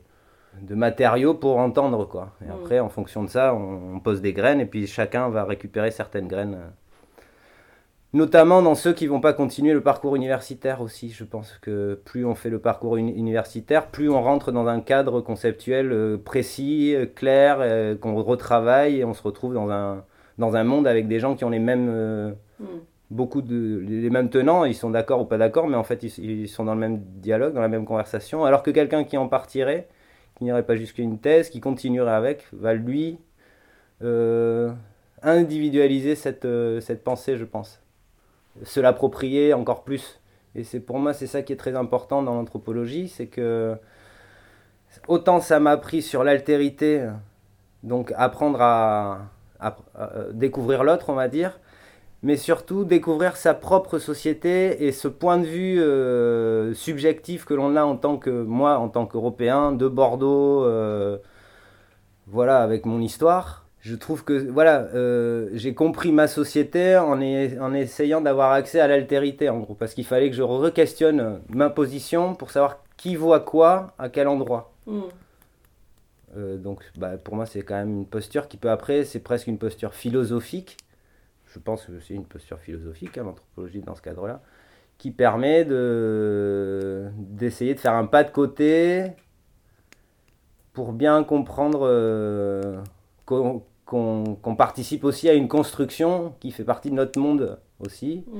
[0.61, 2.33] de matériaux pour entendre, quoi.
[2.43, 2.53] Et Mm.
[2.53, 5.91] après, en fonction de ça, on, on pose des graines et puis chacun va récupérer
[5.91, 6.59] certaines graines.
[8.13, 11.11] Notamment dans ceux qui vont pas continuer le parcours universitaire aussi.
[11.11, 14.81] Je pense que plus on fait le parcours uni- universitaire, plus on rentre dans un
[14.81, 20.03] cadre conceptuel euh, précis, euh, clair, euh, qu'on retravaille et on se retrouve dans un,
[20.39, 22.65] dans un monde avec des gens qui ont les mêmes, euh, Mm.
[23.13, 24.65] beaucoup de, les mêmes tenants.
[24.65, 27.01] Ils sont d'accord ou pas d'accord, mais en fait ils, ils sont dans le même
[27.23, 28.45] dialogue, dans la même conversation.
[28.45, 29.87] Alors que quelqu'un qui en partirait,
[30.41, 33.19] qui n'irait pas jusqu'à une thèse, qui continuerait avec, va lui
[34.03, 34.73] euh,
[35.23, 37.83] individualiser cette, euh, cette pensée, je pense.
[38.63, 40.19] Se l'approprier encore plus.
[40.55, 43.77] Et c'est pour moi, c'est ça qui est très important dans l'anthropologie, c'est que
[45.09, 47.07] autant ça m'a appris sur l'altérité,
[47.83, 49.29] donc apprendre à,
[49.61, 49.77] à
[50.33, 51.61] découvrir l'autre, on va dire,
[52.23, 57.77] mais surtout découvrir sa propre société et ce point de vue euh, subjectif que l'on
[57.77, 61.17] a en tant que moi, en tant qu'Européen, de Bordeaux, euh,
[62.27, 63.65] voilà, avec mon histoire.
[63.81, 68.79] Je trouve que voilà, euh, j'ai compris ma société en, est- en essayant d'avoir accès
[68.81, 73.17] à l'altérité, en gros, parce qu'il fallait que je re-questionne ma position pour savoir qui
[73.17, 74.75] voit quoi, à quel endroit.
[74.87, 75.01] Mm.
[76.37, 79.49] Euh, donc bah, pour moi c'est quand même une posture qui peut après c'est presque
[79.49, 80.77] une posture philosophique
[81.53, 84.41] je pense que c'est une posture philosophique hein, l'anthropologie dans ce cadre là
[84.99, 89.13] qui permet de d'essayer de faire un pas de côté
[90.73, 92.81] pour bien comprendre euh,
[93.27, 98.25] qu'on qu'on- qu'on participe aussi à une construction qui fait partie de notre monde aussi
[98.29, 98.39] Mm.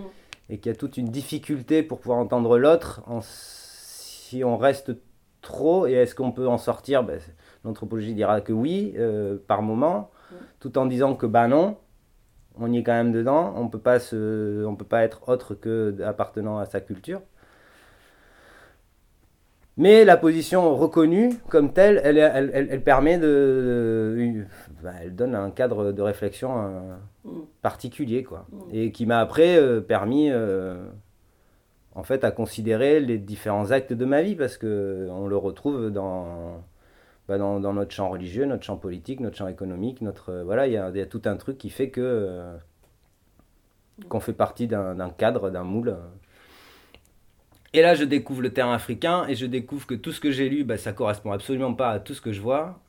[0.51, 4.93] et qu'il y a toute une difficulté pour pouvoir entendre l'autre en- si on reste
[5.43, 7.03] trop et est-ce qu'on peut en sortir?
[7.03, 7.19] Ben,
[7.65, 10.35] L'anthropologie dira que oui, euh, par moment, Mm.
[10.61, 11.77] tout en disant que bah non,
[12.59, 15.55] on y est quand même dedans, on peut pas se, on peut pas être autre
[15.55, 17.21] que appartenant à sa culture.
[19.77, 24.45] Mais la position reconnue comme telle, elle, est- elle, elle- elle permet de,
[24.83, 26.95] bah, elle donne un cadre de réflexion euh,
[27.25, 27.31] Mm.
[27.63, 28.59] particulier quoi, Mm.
[28.73, 30.85] et qui m'a après euh, permis, euh,
[31.95, 35.91] en fait, à considérer les différents actes de ma vie parce que on le retrouve
[35.91, 36.63] dans
[37.31, 40.73] bah, dans, notre champ religieux, notre champ politique, notre champ économique, notre euh, voilà, il
[40.73, 42.57] y, a tout un truc qui fait que euh,
[44.09, 45.97] qu'on fait partie d'un cadre, d'un moule.
[47.73, 50.49] Et là, je découvre le terrain africain et je découvre que tout ce que j'ai
[50.49, 52.81] lu, bah, ça correspond absolument pas à tout ce que je vois,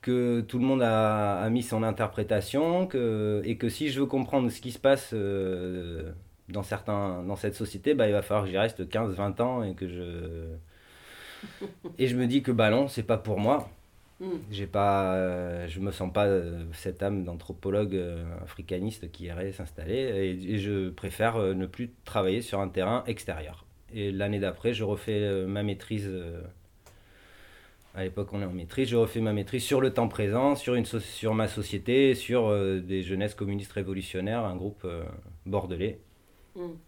[0.00, 4.48] que tout le monde a, mis son interprétation, que, et que si je veux comprendre
[4.48, 6.12] ce qui se passe euh,
[6.48, 9.74] dans, certains, dans cette société, bah, il va falloir que j'y reste 15-20 ans et
[9.74, 10.46] que je...
[11.98, 13.68] Et je me dis que bah non, c'est pas pour moi.
[14.20, 14.40] Mm.
[14.50, 19.52] J'ai pas, euh, je me sens pas euh, cette âme d'anthropologue euh, africaniste qui irait
[19.52, 23.66] s'installer et, et je préfère euh, ne plus travailler sur un terrain extérieur.
[23.94, 26.10] Et l'année d'après, je refais ma maîtrise.
[27.94, 28.88] à l'époque, on est en maîtrise.
[28.88, 32.50] Je refais ma maîtrise sur le temps présent, sur, une so- sur ma société, sur
[32.82, 34.86] des jeunesses communistes révolutionnaires, un groupe
[35.46, 35.98] bordelais
[36.56, 36.80] Mm.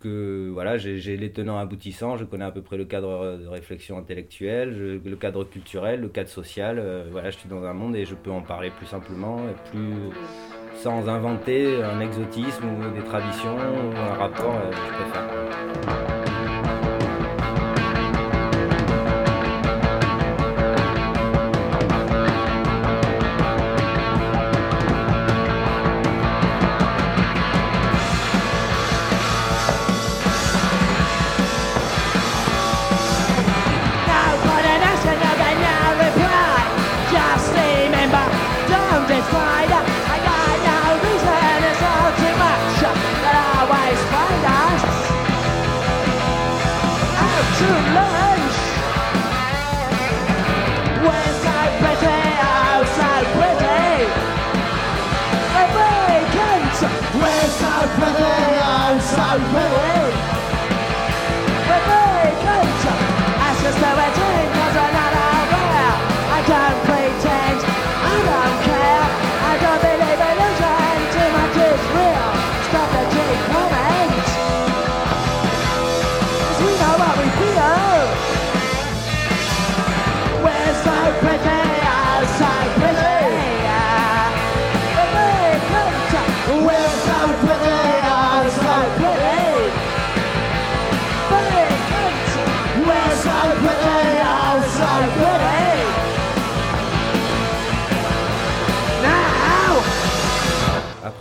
[0.00, 3.98] Que voilà, j'ai les tenants aboutissants, je connais à peu près le cadre de réflexion
[3.98, 6.78] intellectuelle, le cadre culturel, le cadre social.
[6.78, 9.70] euh, voilà, je suis dans un monde et je peux en parler plus simplement, et
[9.70, 10.10] plus
[10.74, 14.54] sans inventer un exotisme ou des traditions ou un rapport.
[14.54, 16.19] euh, je préfère.
[58.00, 59.79] We're so pretty, oh so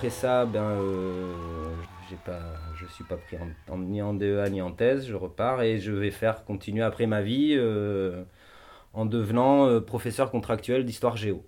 [0.09, 1.33] Ça, ben, euh,
[2.25, 2.39] pas,
[2.75, 5.79] je suis pas pris en, en- ni en DEA ni en thèse, je repars et
[5.79, 8.23] je vais faire continuer après ma vie euh,
[8.93, 11.45] en devenant euh, professeur contractuel d'histoire géo.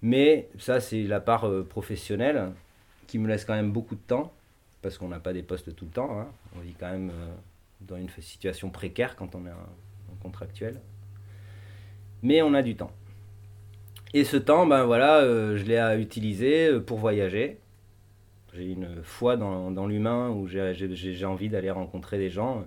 [0.00, 2.52] Mais ça, c'est la part euh, professionnelle
[3.08, 4.32] qui me laisse quand même beaucoup de temps,
[4.80, 6.18] parce qu'on n'a pas des postes tout le temps.
[6.18, 6.28] hein.
[6.56, 7.10] On vit quand même
[7.82, 10.80] dans une situation précaire quand on est un, contractuel.
[12.22, 12.92] Mais on a du temps.
[14.14, 17.58] Et ce temps, ben voilà, je l'ai à utiliser pour voyager.
[18.54, 22.64] J'ai une foi dans, dans l'humain où j'ai- envie d'aller rencontrer des gens,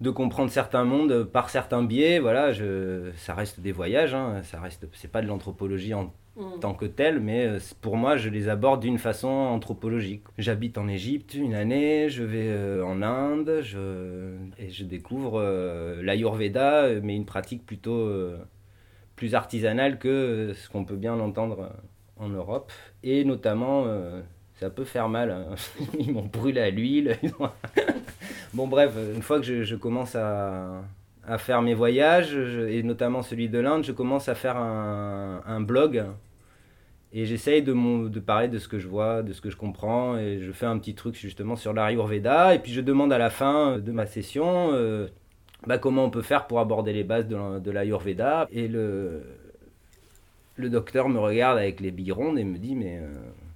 [0.00, 2.18] de comprendre certains mondes par certains biais.
[2.18, 6.58] Voilà, je, ça reste des voyages, hein, ça reste, c'est pas de l'anthropologie en Mm.
[6.60, 10.24] tant que telles, mais euh, pour moi, je les aborde d'une façon anthropologique.
[10.36, 16.02] J'habite en Égypte une année, je vais euh, en Inde, je, et je découvre euh,
[16.02, 18.36] l'Ayurveda, mais une pratique plutôt euh,
[19.16, 21.70] plus artisanale que ce qu'on peut bien entendre
[22.16, 22.72] en Europe.
[23.04, 24.20] Et notamment, euh,
[24.60, 25.30] ça peut faire mal.
[25.30, 25.54] hein.
[25.98, 27.16] Ils m'ont brûlé à l'huile.
[28.54, 30.82] bon, bref, une fois que je, commence à,
[31.26, 35.60] à faire mes voyages, et notamment celui de l'Inde, je commence à faire un, un
[35.60, 36.04] blog.
[37.16, 40.18] Et j'essaye de, de parler de ce que je vois, de ce que je comprends.
[40.18, 42.54] Et je fais un petit truc justement sur l'Ayurveda.
[42.54, 45.06] Et puis je demande à la fin de ma session euh,
[45.66, 48.48] bah, comment on peut faire pour aborder les bases de l'Ayurveda.
[48.50, 49.22] Et le,
[50.56, 53.12] le docteur me regarde avec les billes rondes et me dit Mais euh,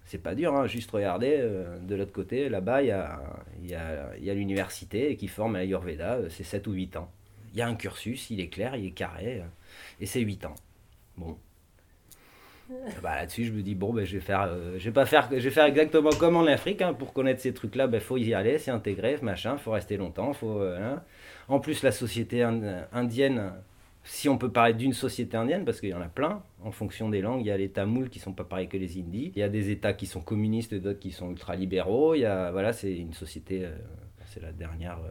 [0.08, 3.20] c'est pas dur, hein, juste regardez, euh, de l'autre côté, là-bas, il y a,
[3.62, 7.12] y a, y a l'université qui forme à l'Ayurveda, euh, c'est 7 ou 8 ans.
[7.54, 9.44] Il y a un cursus, il est clair, il est carré, euh,
[10.00, 10.54] et c'est 8 ans.
[11.16, 11.38] Bon.
[13.02, 15.36] Bah, là-dessus, je me dis, bon, ben, je, vais faire, je, vais pas faire, je
[15.36, 16.82] vais faire exactement comme en Afrique.
[16.82, 20.32] hein, pour connaître ces trucs-là, il faut y aller, c'est intégré, machin, faut rester longtemps.
[20.34, 21.02] Faut, hein.
[21.48, 23.52] En plus, la société ind- indienne,
[24.08, 27.10] si on peut parler d'une société indienne, parce qu'il y en a plein, en fonction
[27.10, 29.32] des langues, il y a les Tamouls qui sont pas pareils que les Hindis.
[29.36, 32.14] Il y a des États qui sont communistes et d'autres qui sont ultra-libéraux.
[32.14, 33.76] Il y a, voilà, c'est une société, euh,
[34.24, 35.10] c'est la dernière euh,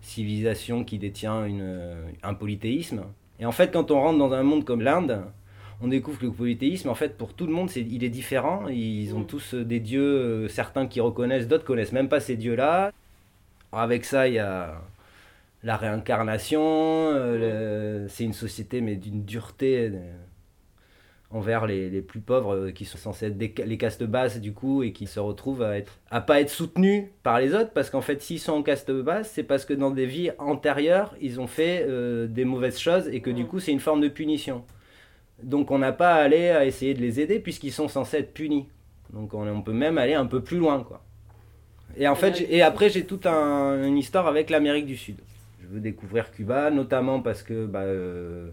[0.00, 3.02] civilisation qui détient une, euh, un polythéisme.
[3.40, 5.22] Et en fait, quand on rentre dans un monde comme l'Inde,
[5.82, 8.68] on découvre que le polythéisme, en fait, pour tout le monde, il est différent.
[8.68, 9.26] Ils ont Mm.
[9.26, 12.90] tous des dieux, certains qui reconnaissent, d'autres connaissent même pas ces dieux-là.
[13.70, 14.80] Alors, avec ça, il y a
[15.68, 16.60] la réincarnation.
[16.62, 20.00] euh, c'est une société, mais d'une dureté euh,
[21.30, 24.52] envers les, les plus pauvres, euh, qui sont censés être des les castes basses, du
[24.52, 27.90] coup, et qui se retrouvent à être à pas être soutenus par les autres, parce
[27.90, 31.38] qu'en fait, s'ils sont en caste basse, c'est parce que dans des vies antérieures, ils
[31.38, 34.64] ont fait euh, des mauvaises choses, et que du coup, c'est une forme de punition.
[35.42, 38.34] Donc on n'a pas à aller à essayer de les aider puisqu'ils sont censés être
[38.34, 38.66] punis.
[39.12, 41.04] Donc on, on peut même aller un peu plus loin quoi.
[41.96, 45.18] Et en fait, j'ai- et après j'ai toute un- une histoire avec l'Amérique du Sud.
[45.70, 48.50] Veux découvrir Cuba, notamment parce que bah, euh,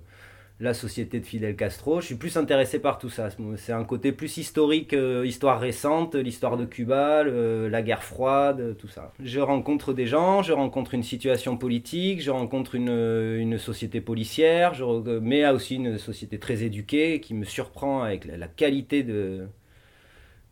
[0.60, 3.30] la société de Fidel Castro, je suis plus intéressé par tout ça.
[3.58, 8.88] C'est un côté plus historique, euh, histoire récente, l'histoire de Cuba, la guerre froide, tout
[8.88, 9.14] ça.
[9.24, 14.74] Je rencontre des gens, je rencontre une situation politique, je rencontre une, société policière,
[15.22, 19.48] mais aussi une société très éduquée qui me surprend avec la qualité de,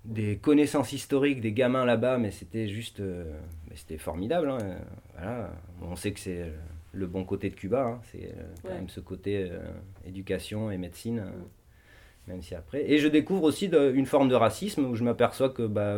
[0.05, 3.23] des connaissances historiques des gamins là-bas, mais c'était juste, euh,
[3.75, 4.49] c'était formidable.
[4.49, 4.57] hein.
[5.15, 5.51] Voilà.
[5.81, 6.49] On sait que c'est euh,
[6.91, 8.01] le bon côté de Cuba, hein.
[8.11, 8.75] c'est euh, quand Ouais.
[8.75, 9.59] même ce côté euh,
[10.05, 11.31] éducation et médecine, euh,
[12.27, 12.89] même si après.
[12.91, 15.95] Et je découvre aussi de- une forme de racisme où je m'aperçois que bah,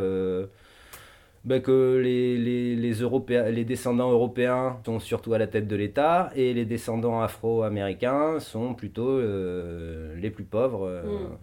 [1.44, 5.76] bah, que les, les, les, Européens, les descendants européens sont surtout à la tête de
[5.76, 11.38] l'État et les descendants afro-américains sont plutôt les plus pauvres Mm.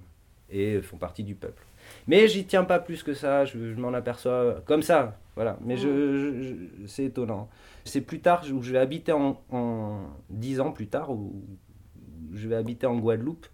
[0.55, 1.63] et font partie du peuple.
[2.07, 5.59] Mais j'y tiens pas plus que ça, je, je m'en aperçois comme ça, voilà.
[5.65, 7.49] Mais je, je- je- c'est étonnant.
[7.85, 10.01] C'est plus tard où je vais habiter en, en
[10.31, 11.43] 10 ans plus tard, où
[12.33, 13.47] je vais habiter en Guadeloupe,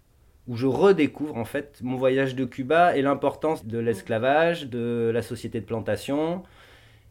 [0.47, 5.21] où je redécouvre en fait mon voyage de Cuba et l'importance de l'esclavage, de la
[5.21, 6.43] société de plantation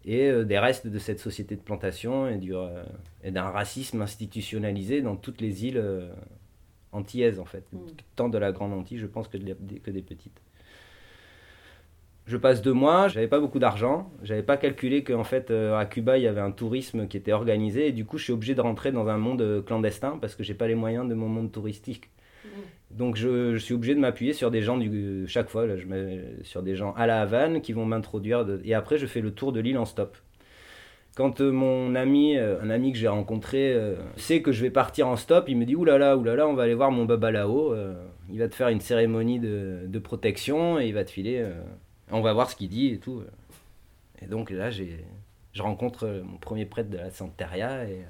[0.05, 2.82] et euh, des restes de cette société de plantation et, du, euh,
[3.22, 6.09] et d'un racisme institutionnalisé dans toutes les îles euh,
[6.93, 7.78] antillaises en fait, Mm.
[8.16, 10.41] tant de la Grande Antille je pense que, de que des petites.
[12.29, 15.87] Je passe deux mois, j'avais pas beaucoup d'argent, j'avais pas calculé qu'en fait euh, à
[15.87, 18.55] Cuba il y avait un tourisme qui était organisé et du coup je suis obligé
[18.55, 21.29] de rentrer dans un monde euh, clandestin parce que j'ai pas les moyens de mon
[21.29, 22.11] monde touristique.
[22.91, 25.87] Donc je, je suis obligé de m'appuyer sur des gens du chaque fois là, je
[25.87, 29.22] mets sur des gens à la Havane qui vont m'introduire de- et après je fais
[29.22, 30.16] le tour de l'île en stop.
[31.16, 34.70] Quand euh, mon ami, euh, un ami que j'ai rencontré, euh, sait que je vais
[34.70, 37.72] partir en stop, il me dit oulala, oulala, on va aller voir mon babalao.
[37.74, 37.95] euh,
[38.31, 41.45] il va te faire une cérémonie de, de protection et il va te filer.
[42.11, 43.22] On va voir ce qu'il dit et tout.
[44.22, 45.04] Et donc là, j'ai,
[45.52, 48.02] je rencontre euh, mon premier prêtre de la Santeria et,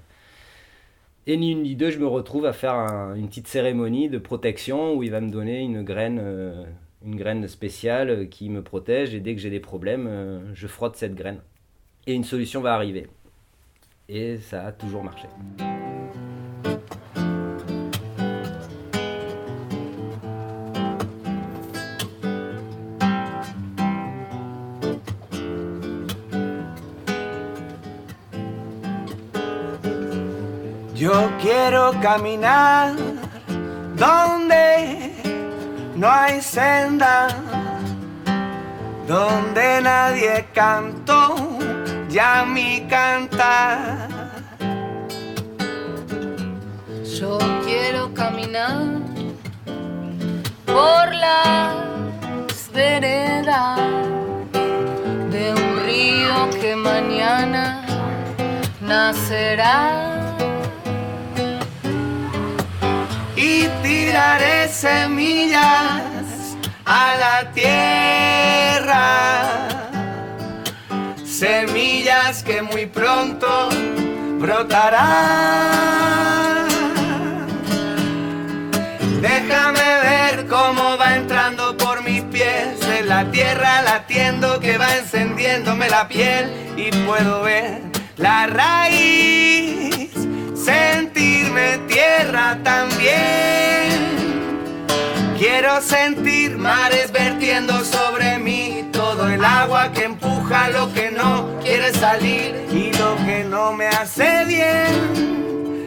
[1.27, 4.19] et ni une ni deux, je me retrouve à faire un- une petite cérémonie de
[4.19, 6.65] protection où il va me donner une graine, euh,
[7.05, 10.97] une graine spéciale qui me protège et dès que j'ai des problèmes, euh, je frotte
[10.97, 11.41] cette graine
[12.07, 13.07] et une solution va arriver.
[14.09, 15.29] Et ça a toujours marché.
[31.09, 32.93] Yo quiero caminar
[33.97, 35.11] donde
[35.97, 37.29] no hay senda,
[39.07, 41.35] donde nadie cantó
[42.11, 44.07] ya mi cantar.
[47.19, 48.83] Yo quiero caminar
[50.67, 53.81] por las veredas
[55.31, 57.83] de un río que mañana
[58.83, 60.08] nacerá.
[64.09, 66.57] Tiraré semillas
[66.87, 68.99] a la tierra.
[71.25, 73.69] Semillas que muy pronto
[74.41, 75.49] brotarán.
[79.21, 85.91] Déjame ver cómo va entrando por mis pies en la tierra latiendo que va encendiéndome
[85.91, 87.83] la piel y puedo ver
[88.17, 90.11] la raíz,
[90.69, 93.89] sentirme tierra también.
[95.39, 101.93] Quiero sentir mares vertiendo sobre mí todo el agua que empuja lo que no quiere
[101.93, 105.87] salir y lo que no me hace bien.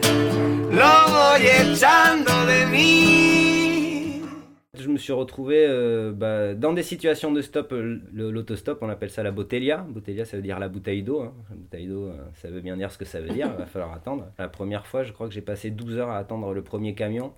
[0.72, 3.71] Lo voy echando de mí.
[4.82, 9.10] Je me suis retrouvé euh, bah, dans des situations de stop, euh, l'autostop, on appelle
[9.10, 9.86] ça la botellia.
[9.88, 11.20] Botellia, ça veut dire la bouteille d'eau.
[11.20, 11.32] hein.
[11.50, 13.66] La bouteille d'eau, euh, ça veut bien dire ce que ça veut dire, il va
[13.66, 14.26] falloir attendre.
[14.40, 17.32] La première fois, je crois que j'ai passé 12 heures à attendre le premier camion.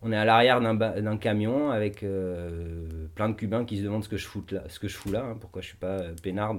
[0.00, 2.04] On est à l'arrière d'un camion avec
[3.14, 5.62] plein de Cubains qui se demandent ce que je fous là, ce je fous pourquoi
[5.62, 6.54] je suis pas peinard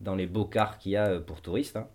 [0.00, 1.76] dans, les beaux cars qu'il y a pour touristes.
[1.76, 1.86] hein.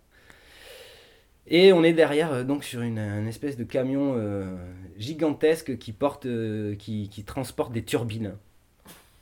[1.54, 4.56] Et on est derrière, euh, donc sur une, espèce de camion euh,
[4.98, 8.36] gigantesque qui porte, euh, qui, transporte des turbines.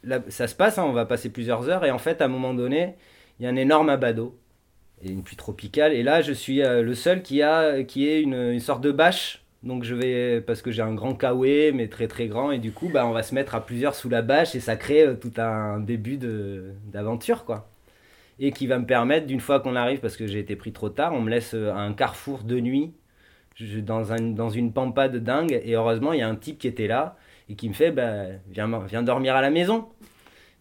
[0.03, 2.27] Là, ça se passe, hein, on va passer plusieurs heures, et en fait, à un
[2.27, 2.93] moment donné,
[3.39, 4.37] il y a un énorme abat d'eau
[5.03, 5.91] et une pluie tropicale.
[5.93, 9.43] Et là, je suis le seul qui a, qui est une, sorte de bâche.
[9.63, 12.71] Donc je vais, parce que j'ai un grand kawaii, mais très très grand, et du
[12.71, 15.33] coup, bah, on va se mettre à plusieurs sous la bâche, et ça crée tout
[15.37, 16.17] un début
[16.91, 17.69] d'aventure, quoi
[18.39, 20.89] et qui va me permettre, d'une fois qu'on arrive, parce que j'ai été pris trop
[20.89, 22.93] tard, on me laisse euh, à un carrefour de nuit,
[23.83, 26.87] dans, dans une pampa de dingue, et heureusement, il y a un type qui était
[26.87, 27.17] là,
[27.49, 29.89] et qui me fait, bah, viens, viens dormir à la maison.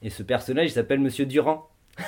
[0.03, 1.69] Et ce personnage, il s'appelle Monsieur Durand.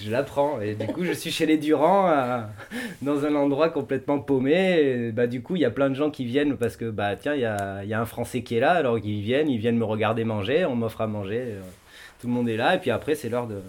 [0.00, 2.42] je l'apprends, et du coup, je suis chez les Durand,
[3.02, 6.10] dans un endroit complètement paumé, et bah, du coup, il y a plein de gens
[6.10, 8.60] qui viennent, parce que, bah, tiens, il y a, y a un Français qui est
[8.60, 11.60] là, alors ils viennent, ils viennent me regarder manger, on m'offre à manger, euh,
[12.20, 13.60] tout le monde est là, et puis après, c'est l'heure de,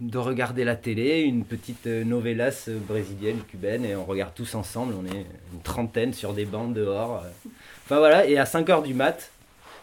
[0.00, 4.54] de regarder la télé, une petite euh, novelas euh, brésilienne, cubaine, et on regarde tous
[4.54, 7.22] ensemble, on est une trentaine sur des bancs dehors.
[7.24, 7.48] euh.
[7.84, 9.30] Enfin voilà, et à 5h du mat,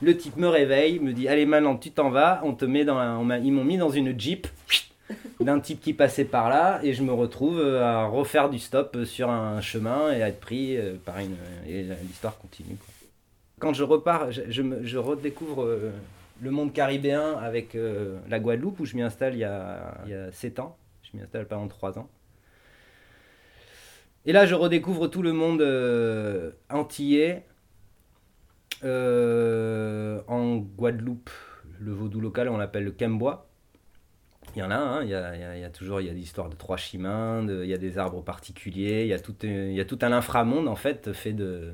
[0.02, 2.98] le type me réveille, me dit Allez, maintenant tu t'en vas, on te met dans
[2.98, 4.48] un- ils m'ont mis dans une jeep
[5.40, 9.30] d'un type qui passait par là, et je me retrouve à refaire du stop sur
[9.30, 11.36] un chemin et à être pris par une.
[11.68, 12.76] Et l'histoire continue.
[13.60, 15.68] Quand je repars, je, me- je redécouvre
[16.42, 20.12] le monde caribéen avec euh, la Guadeloupe où je m'y installe il y, a, il
[20.12, 20.78] y a 7 ans.
[21.04, 22.10] Je m'y installe pendant 3 ans.
[24.26, 27.46] Et là, je redécouvre tout le monde euh, antillais.
[28.84, 31.30] Euh, en Guadeloupe,
[31.80, 33.48] le vaudou local, on l'appelle le Kembois.
[34.56, 36.02] Il y en a, hein, il, y a, il y a- il y a toujours
[36.02, 39.04] il y a des histoires de trois chemins, de- il y a des arbres particuliers,
[39.04, 41.74] il y a tout, il y a tout un inframonde en fait fait de,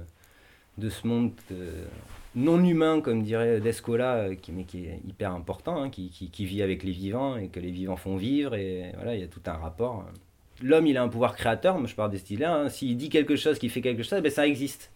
[0.77, 1.85] de ce monde euh,
[2.35, 6.29] non humain, comme dirait Descola, euh, qui, mais qui est hyper important, hein, qui, qui-
[6.29, 8.53] qui vit avec les vivants et que les vivants font vivre.
[8.55, 10.05] Et voilà, il y a tout un rapport.
[10.61, 12.69] L'homme, il a un pouvoir créateur, moi je parle des styles là.
[12.69, 14.91] S'il dit quelque chose, qu'il fait quelque chose, ben, ça existe.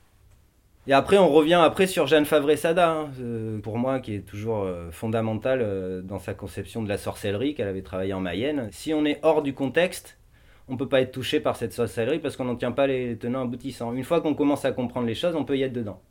[0.87, 4.67] Et après, on revient après sur Jeanne Favre-Sada, hein, euh, pour moi, qui est toujours
[4.89, 8.67] fondamentale dans sa conception de la sorcellerie, qu'elle avait travaillé en Mayenne.
[8.71, 10.17] Si on est hors du contexte,
[10.67, 13.43] on peut pas être touché par cette sorcellerie parce qu'on n'en tient pas les tenants
[13.43, 13.93] aboutissants.
[13.93, 16.01] Une fois qu'on commence à comprendre les choses, on peut y être dedans.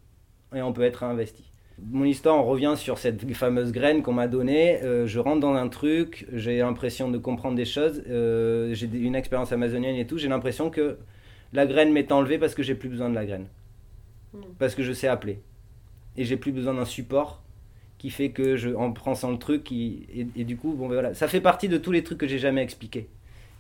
[0.55, 1.45] Et on peut être investi.
[1.91, 4.83] Mon histoire, on revient sur cette fameuse graine qu'on m'a donnée.
[4.83, 8.03] Euh, je rentre dans un truc, j'ai l'impression de comprendre des choses.
[8.09, 10.19] euh, j'ai une expérience amazonienne et tout.
[10.19, 10.99] J'ai l'impression que
[11.53, 13.47] la graine m'est enlevée parce que j'ai plus besoin de la graine.
[14.59, 15.41] Parce que je sais appeler.
[16.17, 17.43] Et j'ai plus besoin d'un support
[17.99, 21.15] qui fait que je, en prenant le truc, et du coup, bon, ben voilà.
[21.15, 23.09] Ça fait partie de tous les trucs que j'ai jamais expliqués.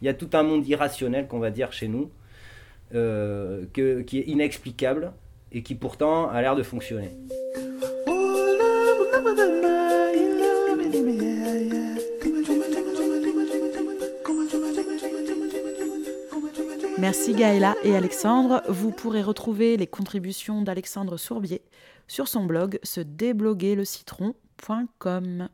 [0.03, 2.11] Il y a tout un monde irrationnel, qu'on va dire, chez nous,
[2.95, 5.13] euh, que, qui est inexplicable
[5.53, 7.11] et qui pourtant a l'air de fonctionner.
[16.99, 18.63] Merci Gaëla et Alexandre.
[18.69, 21.63] Vous pourrez retrouver les contributions d'Alexandre Sourbier
[22.09, 25.49] sur son blog se débloguerlecitron.com.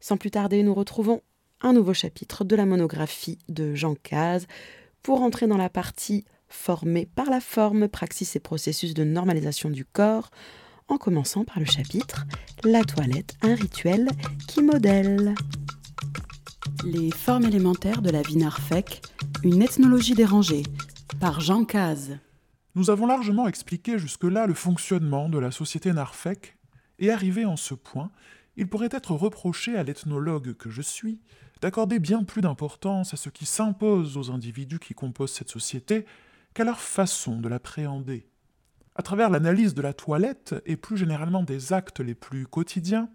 [0.00, 1.22] Sans plus tarder, nous retrouvons
[1.60, 4.46] un nouveau chapitre de la monographie de Jean Caz
[5.02, 9.84] pour entrer dans la partie formée par la forme, praxis et processus de normalisation du
[9.84, 10.30] corps,
[10.88, 12.26] en commençant par le chapitre
[12.64, 14.08] La toilette, un rituel
[14.46, 15.34] qui modèle.
[16.84, 19.02] Les formes élémentaires de la vie narfec,
[19.42, 20.62] une ethnologie dérangée,
[21.20, 22.18] par Jean Caz.
[22.74, 26.56] Nous avons largement expliqué jusque-là le fonctionnement de la société Narfec,
[27.00, 28.10] et arrivé en ce point,
[28.56, 31.20] il pourrait être reproché à l'ethnologue que je suis
[31.60, 36.06] d'accorder bien plus d'importance à ce qui s'impose aux individus qui composent cette société
[36.54, 38.28] qu'à leur façon de l'appréhender.
[38.94, 43.08] À travers l'analyse de la toilette et plus généralement des actes les plus quotidiens,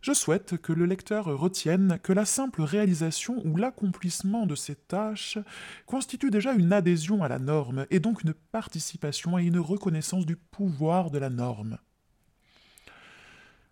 [0.00, 5.38] je souhaite que le lecteur retienne que la simple réalisation ou l'accomplissement de ces tâches
[5.86, 10.36] constitue déjà une adhésion à la norme et donc une participation et une reconnaissance du
[10.36, 11.78] pouvoir de la norme.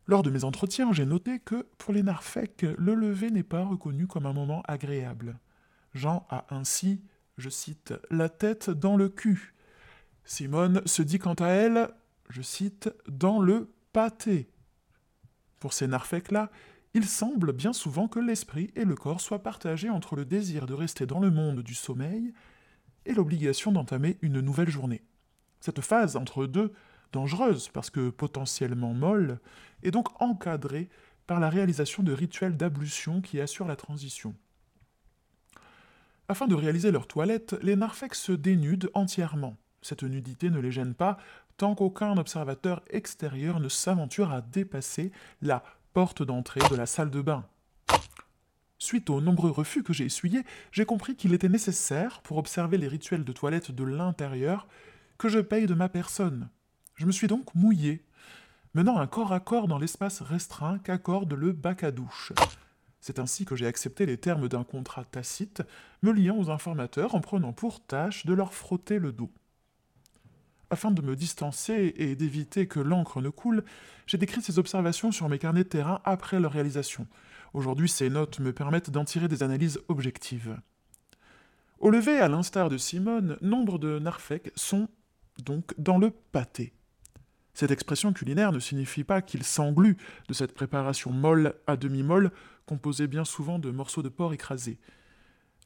[0.08, 4.06] Lors de mes entretiens, j'ai noté que, pour les narfèques, le lever n'est pas reconnu
[4.06, 5.38] comme un moment agréable.
[5.94, 7.02] Jean a ainsi,
[7.38, 9.54] je cite, la tête dans le cul.
[10.24, 11.88] Simone se dit quant à elle,
[12.28, 14.48] je cite, dans le pâté.
[15.58, 16.50] Pour ces narfèques-là,
[16.94, 20.74] il semble bien souvent que l'esprit et le corps soient partagés entre le désir de
[20.74, 22.32] rester dans le monde du sommeil
[23.06, 25.02] et l'obligation d'entamer une nouvelle journée.
[25.60, 26.72] Cette phase entre deux
[27.16, 29.40] dangereuse parce que potentiellement molle,
[29.82, 30.88] est donc encadrée
[31.26, 34.34] par la réalisation de rituels d'ablution qui assurent la transition.
[36.28, 39.56] Afin de réaliser leur toilette, les narfecs se dénudent entièrement.
[39.80, 41.16] Cette nudité ne les gêne pas
[41.56, 45.10] tant qu'aucun observateur extérieur ne s'aventure à dépasser
[45.40, 45.62] la
[45.94, 47.46] porte d'entrée de la salle de bain.
[48.78, 52.88] Suite aux nombreux refus que j'ai essuyés, j'ai compris qu'il était nécessaire, pour observer les
[52.88, 54.68] rituels de toilette de l'intérieur,
[55.16, 56.50] que je paye de ma personne.
[56.96, 58.02] Je me suis donc mouillé,
[58.72, 62.32] menant un corps à corps dans l'espace restreint qu'accorde le bac à douche.
[63.00, 65.62] C'est ainsi que j'ai accepté les termes d'un contrat tacite,
[66.02, 69.30] me liant aux informateurs en prenant pour tâche de leur frotter le dos.
[70.70, 73.62] Afin de me distancer et d'éviter que l'encre ne coule,
[74.06, 77.06] j'ai décrit ces observations sur mes carnets de terrain après leur réalisation.
[77.52, 80.58] Aujourd'hui, ces notes me permettent d'en tirer des analyses objectives.
[81.78, 84.88] Au lever, à l'instar de Simone, nombre de narfèques sont
[85.44, 86.72] donc dans le pâté.
[87.56, 89.96] Cette expression culinaire ne signifie pas qu'il s'englue
[90.28, 92.30] de cette préparation molle à demi-molle,
[92.66, 94.78] composée bien souvent de morceaux de porc écrasés.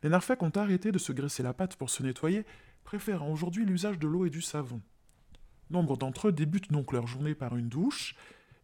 [0.05, 2.47] Les narfèques ont arrêté de se graisser la pâte pour se nettoyer,
[2.85, 4.81] préférant aujourd'hui l'usage de l'eau et du savon.
[5.71, 8.15] Nombre d'entre eux débutent donc leur journée par une douche,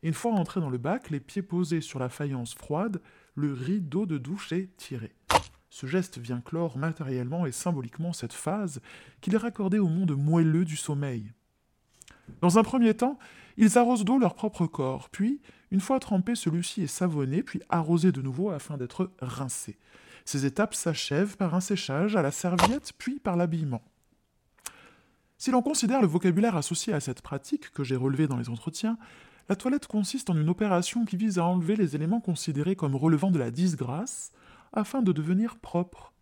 [0.04, 3.02] une fois entrés dans le bac, les pieds posés sur la faïence froide,
[3.34, 5.16] le rideau de douche est tiré.
[5.68, 8.80] Ce geste vient clore matériellement et symboliquement cette phase
[9.20, 11.32] qu'il est raccordé au monde moelleux du sommeil.
[12.40, 13.18] Dans un premier temps,
[13.56, 18.12] ils arrosent d'eau leur propre corps, puis, une fois trempé, celui-ci est savonné, puis arrosé
[18.12, 19.76] de nouveau afin d'être rincé.
[20.24, 23.82] Ces étapes s'achèvent par un séchage à la serviette, puis par l'habillement.
[25.38, 28.98] Si l'on considère le vocabulaire associé à cette pratique que j'ai relevé dans les entretiens,
[29.48, 33.30] la toilette consiste en une opération qui vise à enlever les éléments considérés comme relevant
[33.30, 34.32] de la disgrâce
[34.72, 36.12] afin de devenir propre.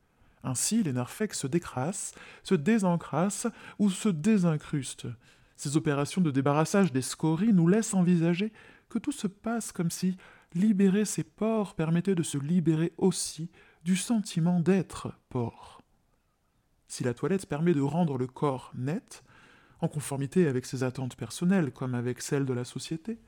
[0.43, 3.47] Ainsi, les narfecs se décrassent, se désencrassent
[3.79, 5.07] ou se désincrustent.
[5.57, 8.53] Ces opérations de débarrassage des scories nous laissent envisager
[8.89, 10.17] que tout se passe comme si
[10.55, 13.51] libérer ces porcs permettait de se libérer aussi
[13.85, 15.83] du sentiment d'être porc.
[16.89, 19.25] Si la toilette permet de rendre le corps net,
[19.81, 23.19] en conformité avec ses attentes personnelles comme avec celles de la société,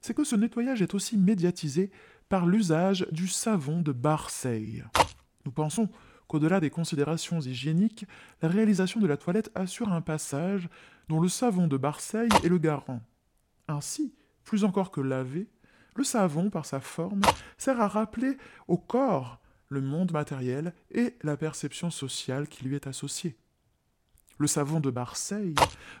[0.00, 1.90] c'est que ce nettoyage est aussi médiatisé
[2.28, 4.84] par l'usage du savon de Marseille.
[5.44, 5.88] Nous pensons
[6.26, 8.06] qu'au-delà des considérations hygiéniques,
[8.40, 10.68] la réalisation de la toilette assure un passage
[11.08, 13.00] dont le savon de Marseille est le garant.
[13.68, 15.48] Ainsi, plus encore que laver,
[15.94, 17.20] le savon, par sa forme,
[17.58, 18.36] sert à rappeler
[18.68, 23.36] au corps le monde matériel et la perception sociale qui lui est associée.
[24.38, 25.54] Le savon de Marseille,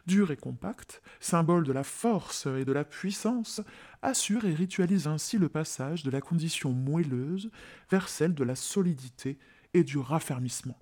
[0.06, 3.60] dur et compact, symbole de la force et de la puissance,
[4.00, 7.50] assure et ritualise ainsi le passage de la condition moelleuse
[7.90, 9.38] vers celle de la solidité
[9.74, 10.81] et du raffermissement.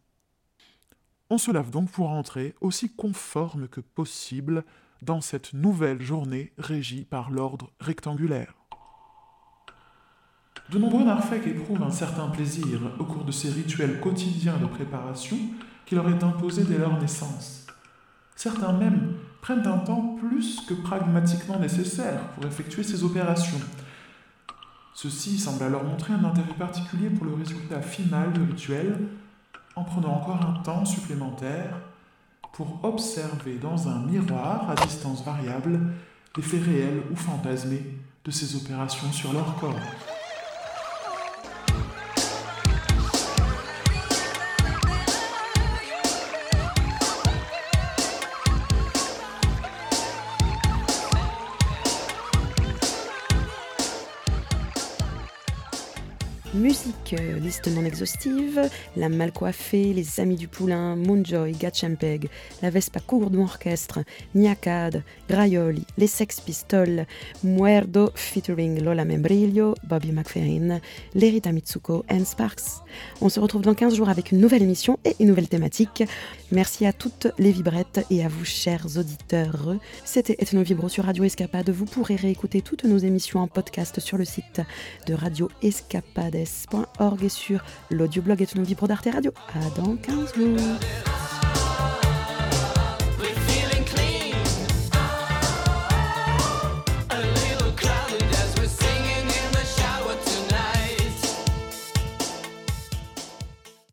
[1.33, 4.64] On se lave donc pour entrer aussi conforme que possible
[5.01, 8.55] dans cette nouvelle journée régie par l'ordre rectangulaire.
[10.70, 15.37] De nombreux narfèques éprouvent un certain plaisir au cours de ces rituels quotidiens de préparation
[15.87, 17.66] qui leur est imposé dès leur naissance.
[18.35, 23.61] Certains même prennent un temps plus que pragmatiquement nécessaire pour effectuer ces opérations.
[24.95, 28.99] Ceci semble alors montrer un intérêt particulier pour le résultat final du rituel
[29.77, 31.81] en prenant encore un temps supplémentaire
[32.53, 35.81] pour observer dans un miroir à distance variable
[36.37, 37.83] l'effet réel ou fantasmé
[38.25, 39.75] de ces opérations sur leur corps.
[56.61, 58.61] Musique, euh, liste non exhaustive,
[58.96, 62.28] La Malcoiffée, Les Amis du Poulain, Moonjoy, Gatchampeg,
[62.61, 64.00] La Vespa Courdon Orchestre,
[64.34, 67.06] Niacad, Graioli, Les Sex Pistols,
[67.42, 70.80] Muerdo featuring Lola Membrillo, Bobby McFerrin,
[71.14, 72.82] Lerita Mitsuko and Sparks.
[73.22, 76.04] On se retrouve dans 15 jours avec une nouvelle émission et une nouvelle thématique.
[76.52, 79.76] Merci à toutes les vibrettes et à vous, chers auditeurs.
[80.04, 81.70] C'était Ethno Vibro sur Radio Escapade.
[81.70, 84.61] Vous pourrez réécouter toutes nos émissions en podcast sur le site
[85.06, 85.14] de
[87.22, 89.32] et sur l'audioblog Ethno Vibro d'Arte Radio.
[89.55, 91.39] À dans 15 jours.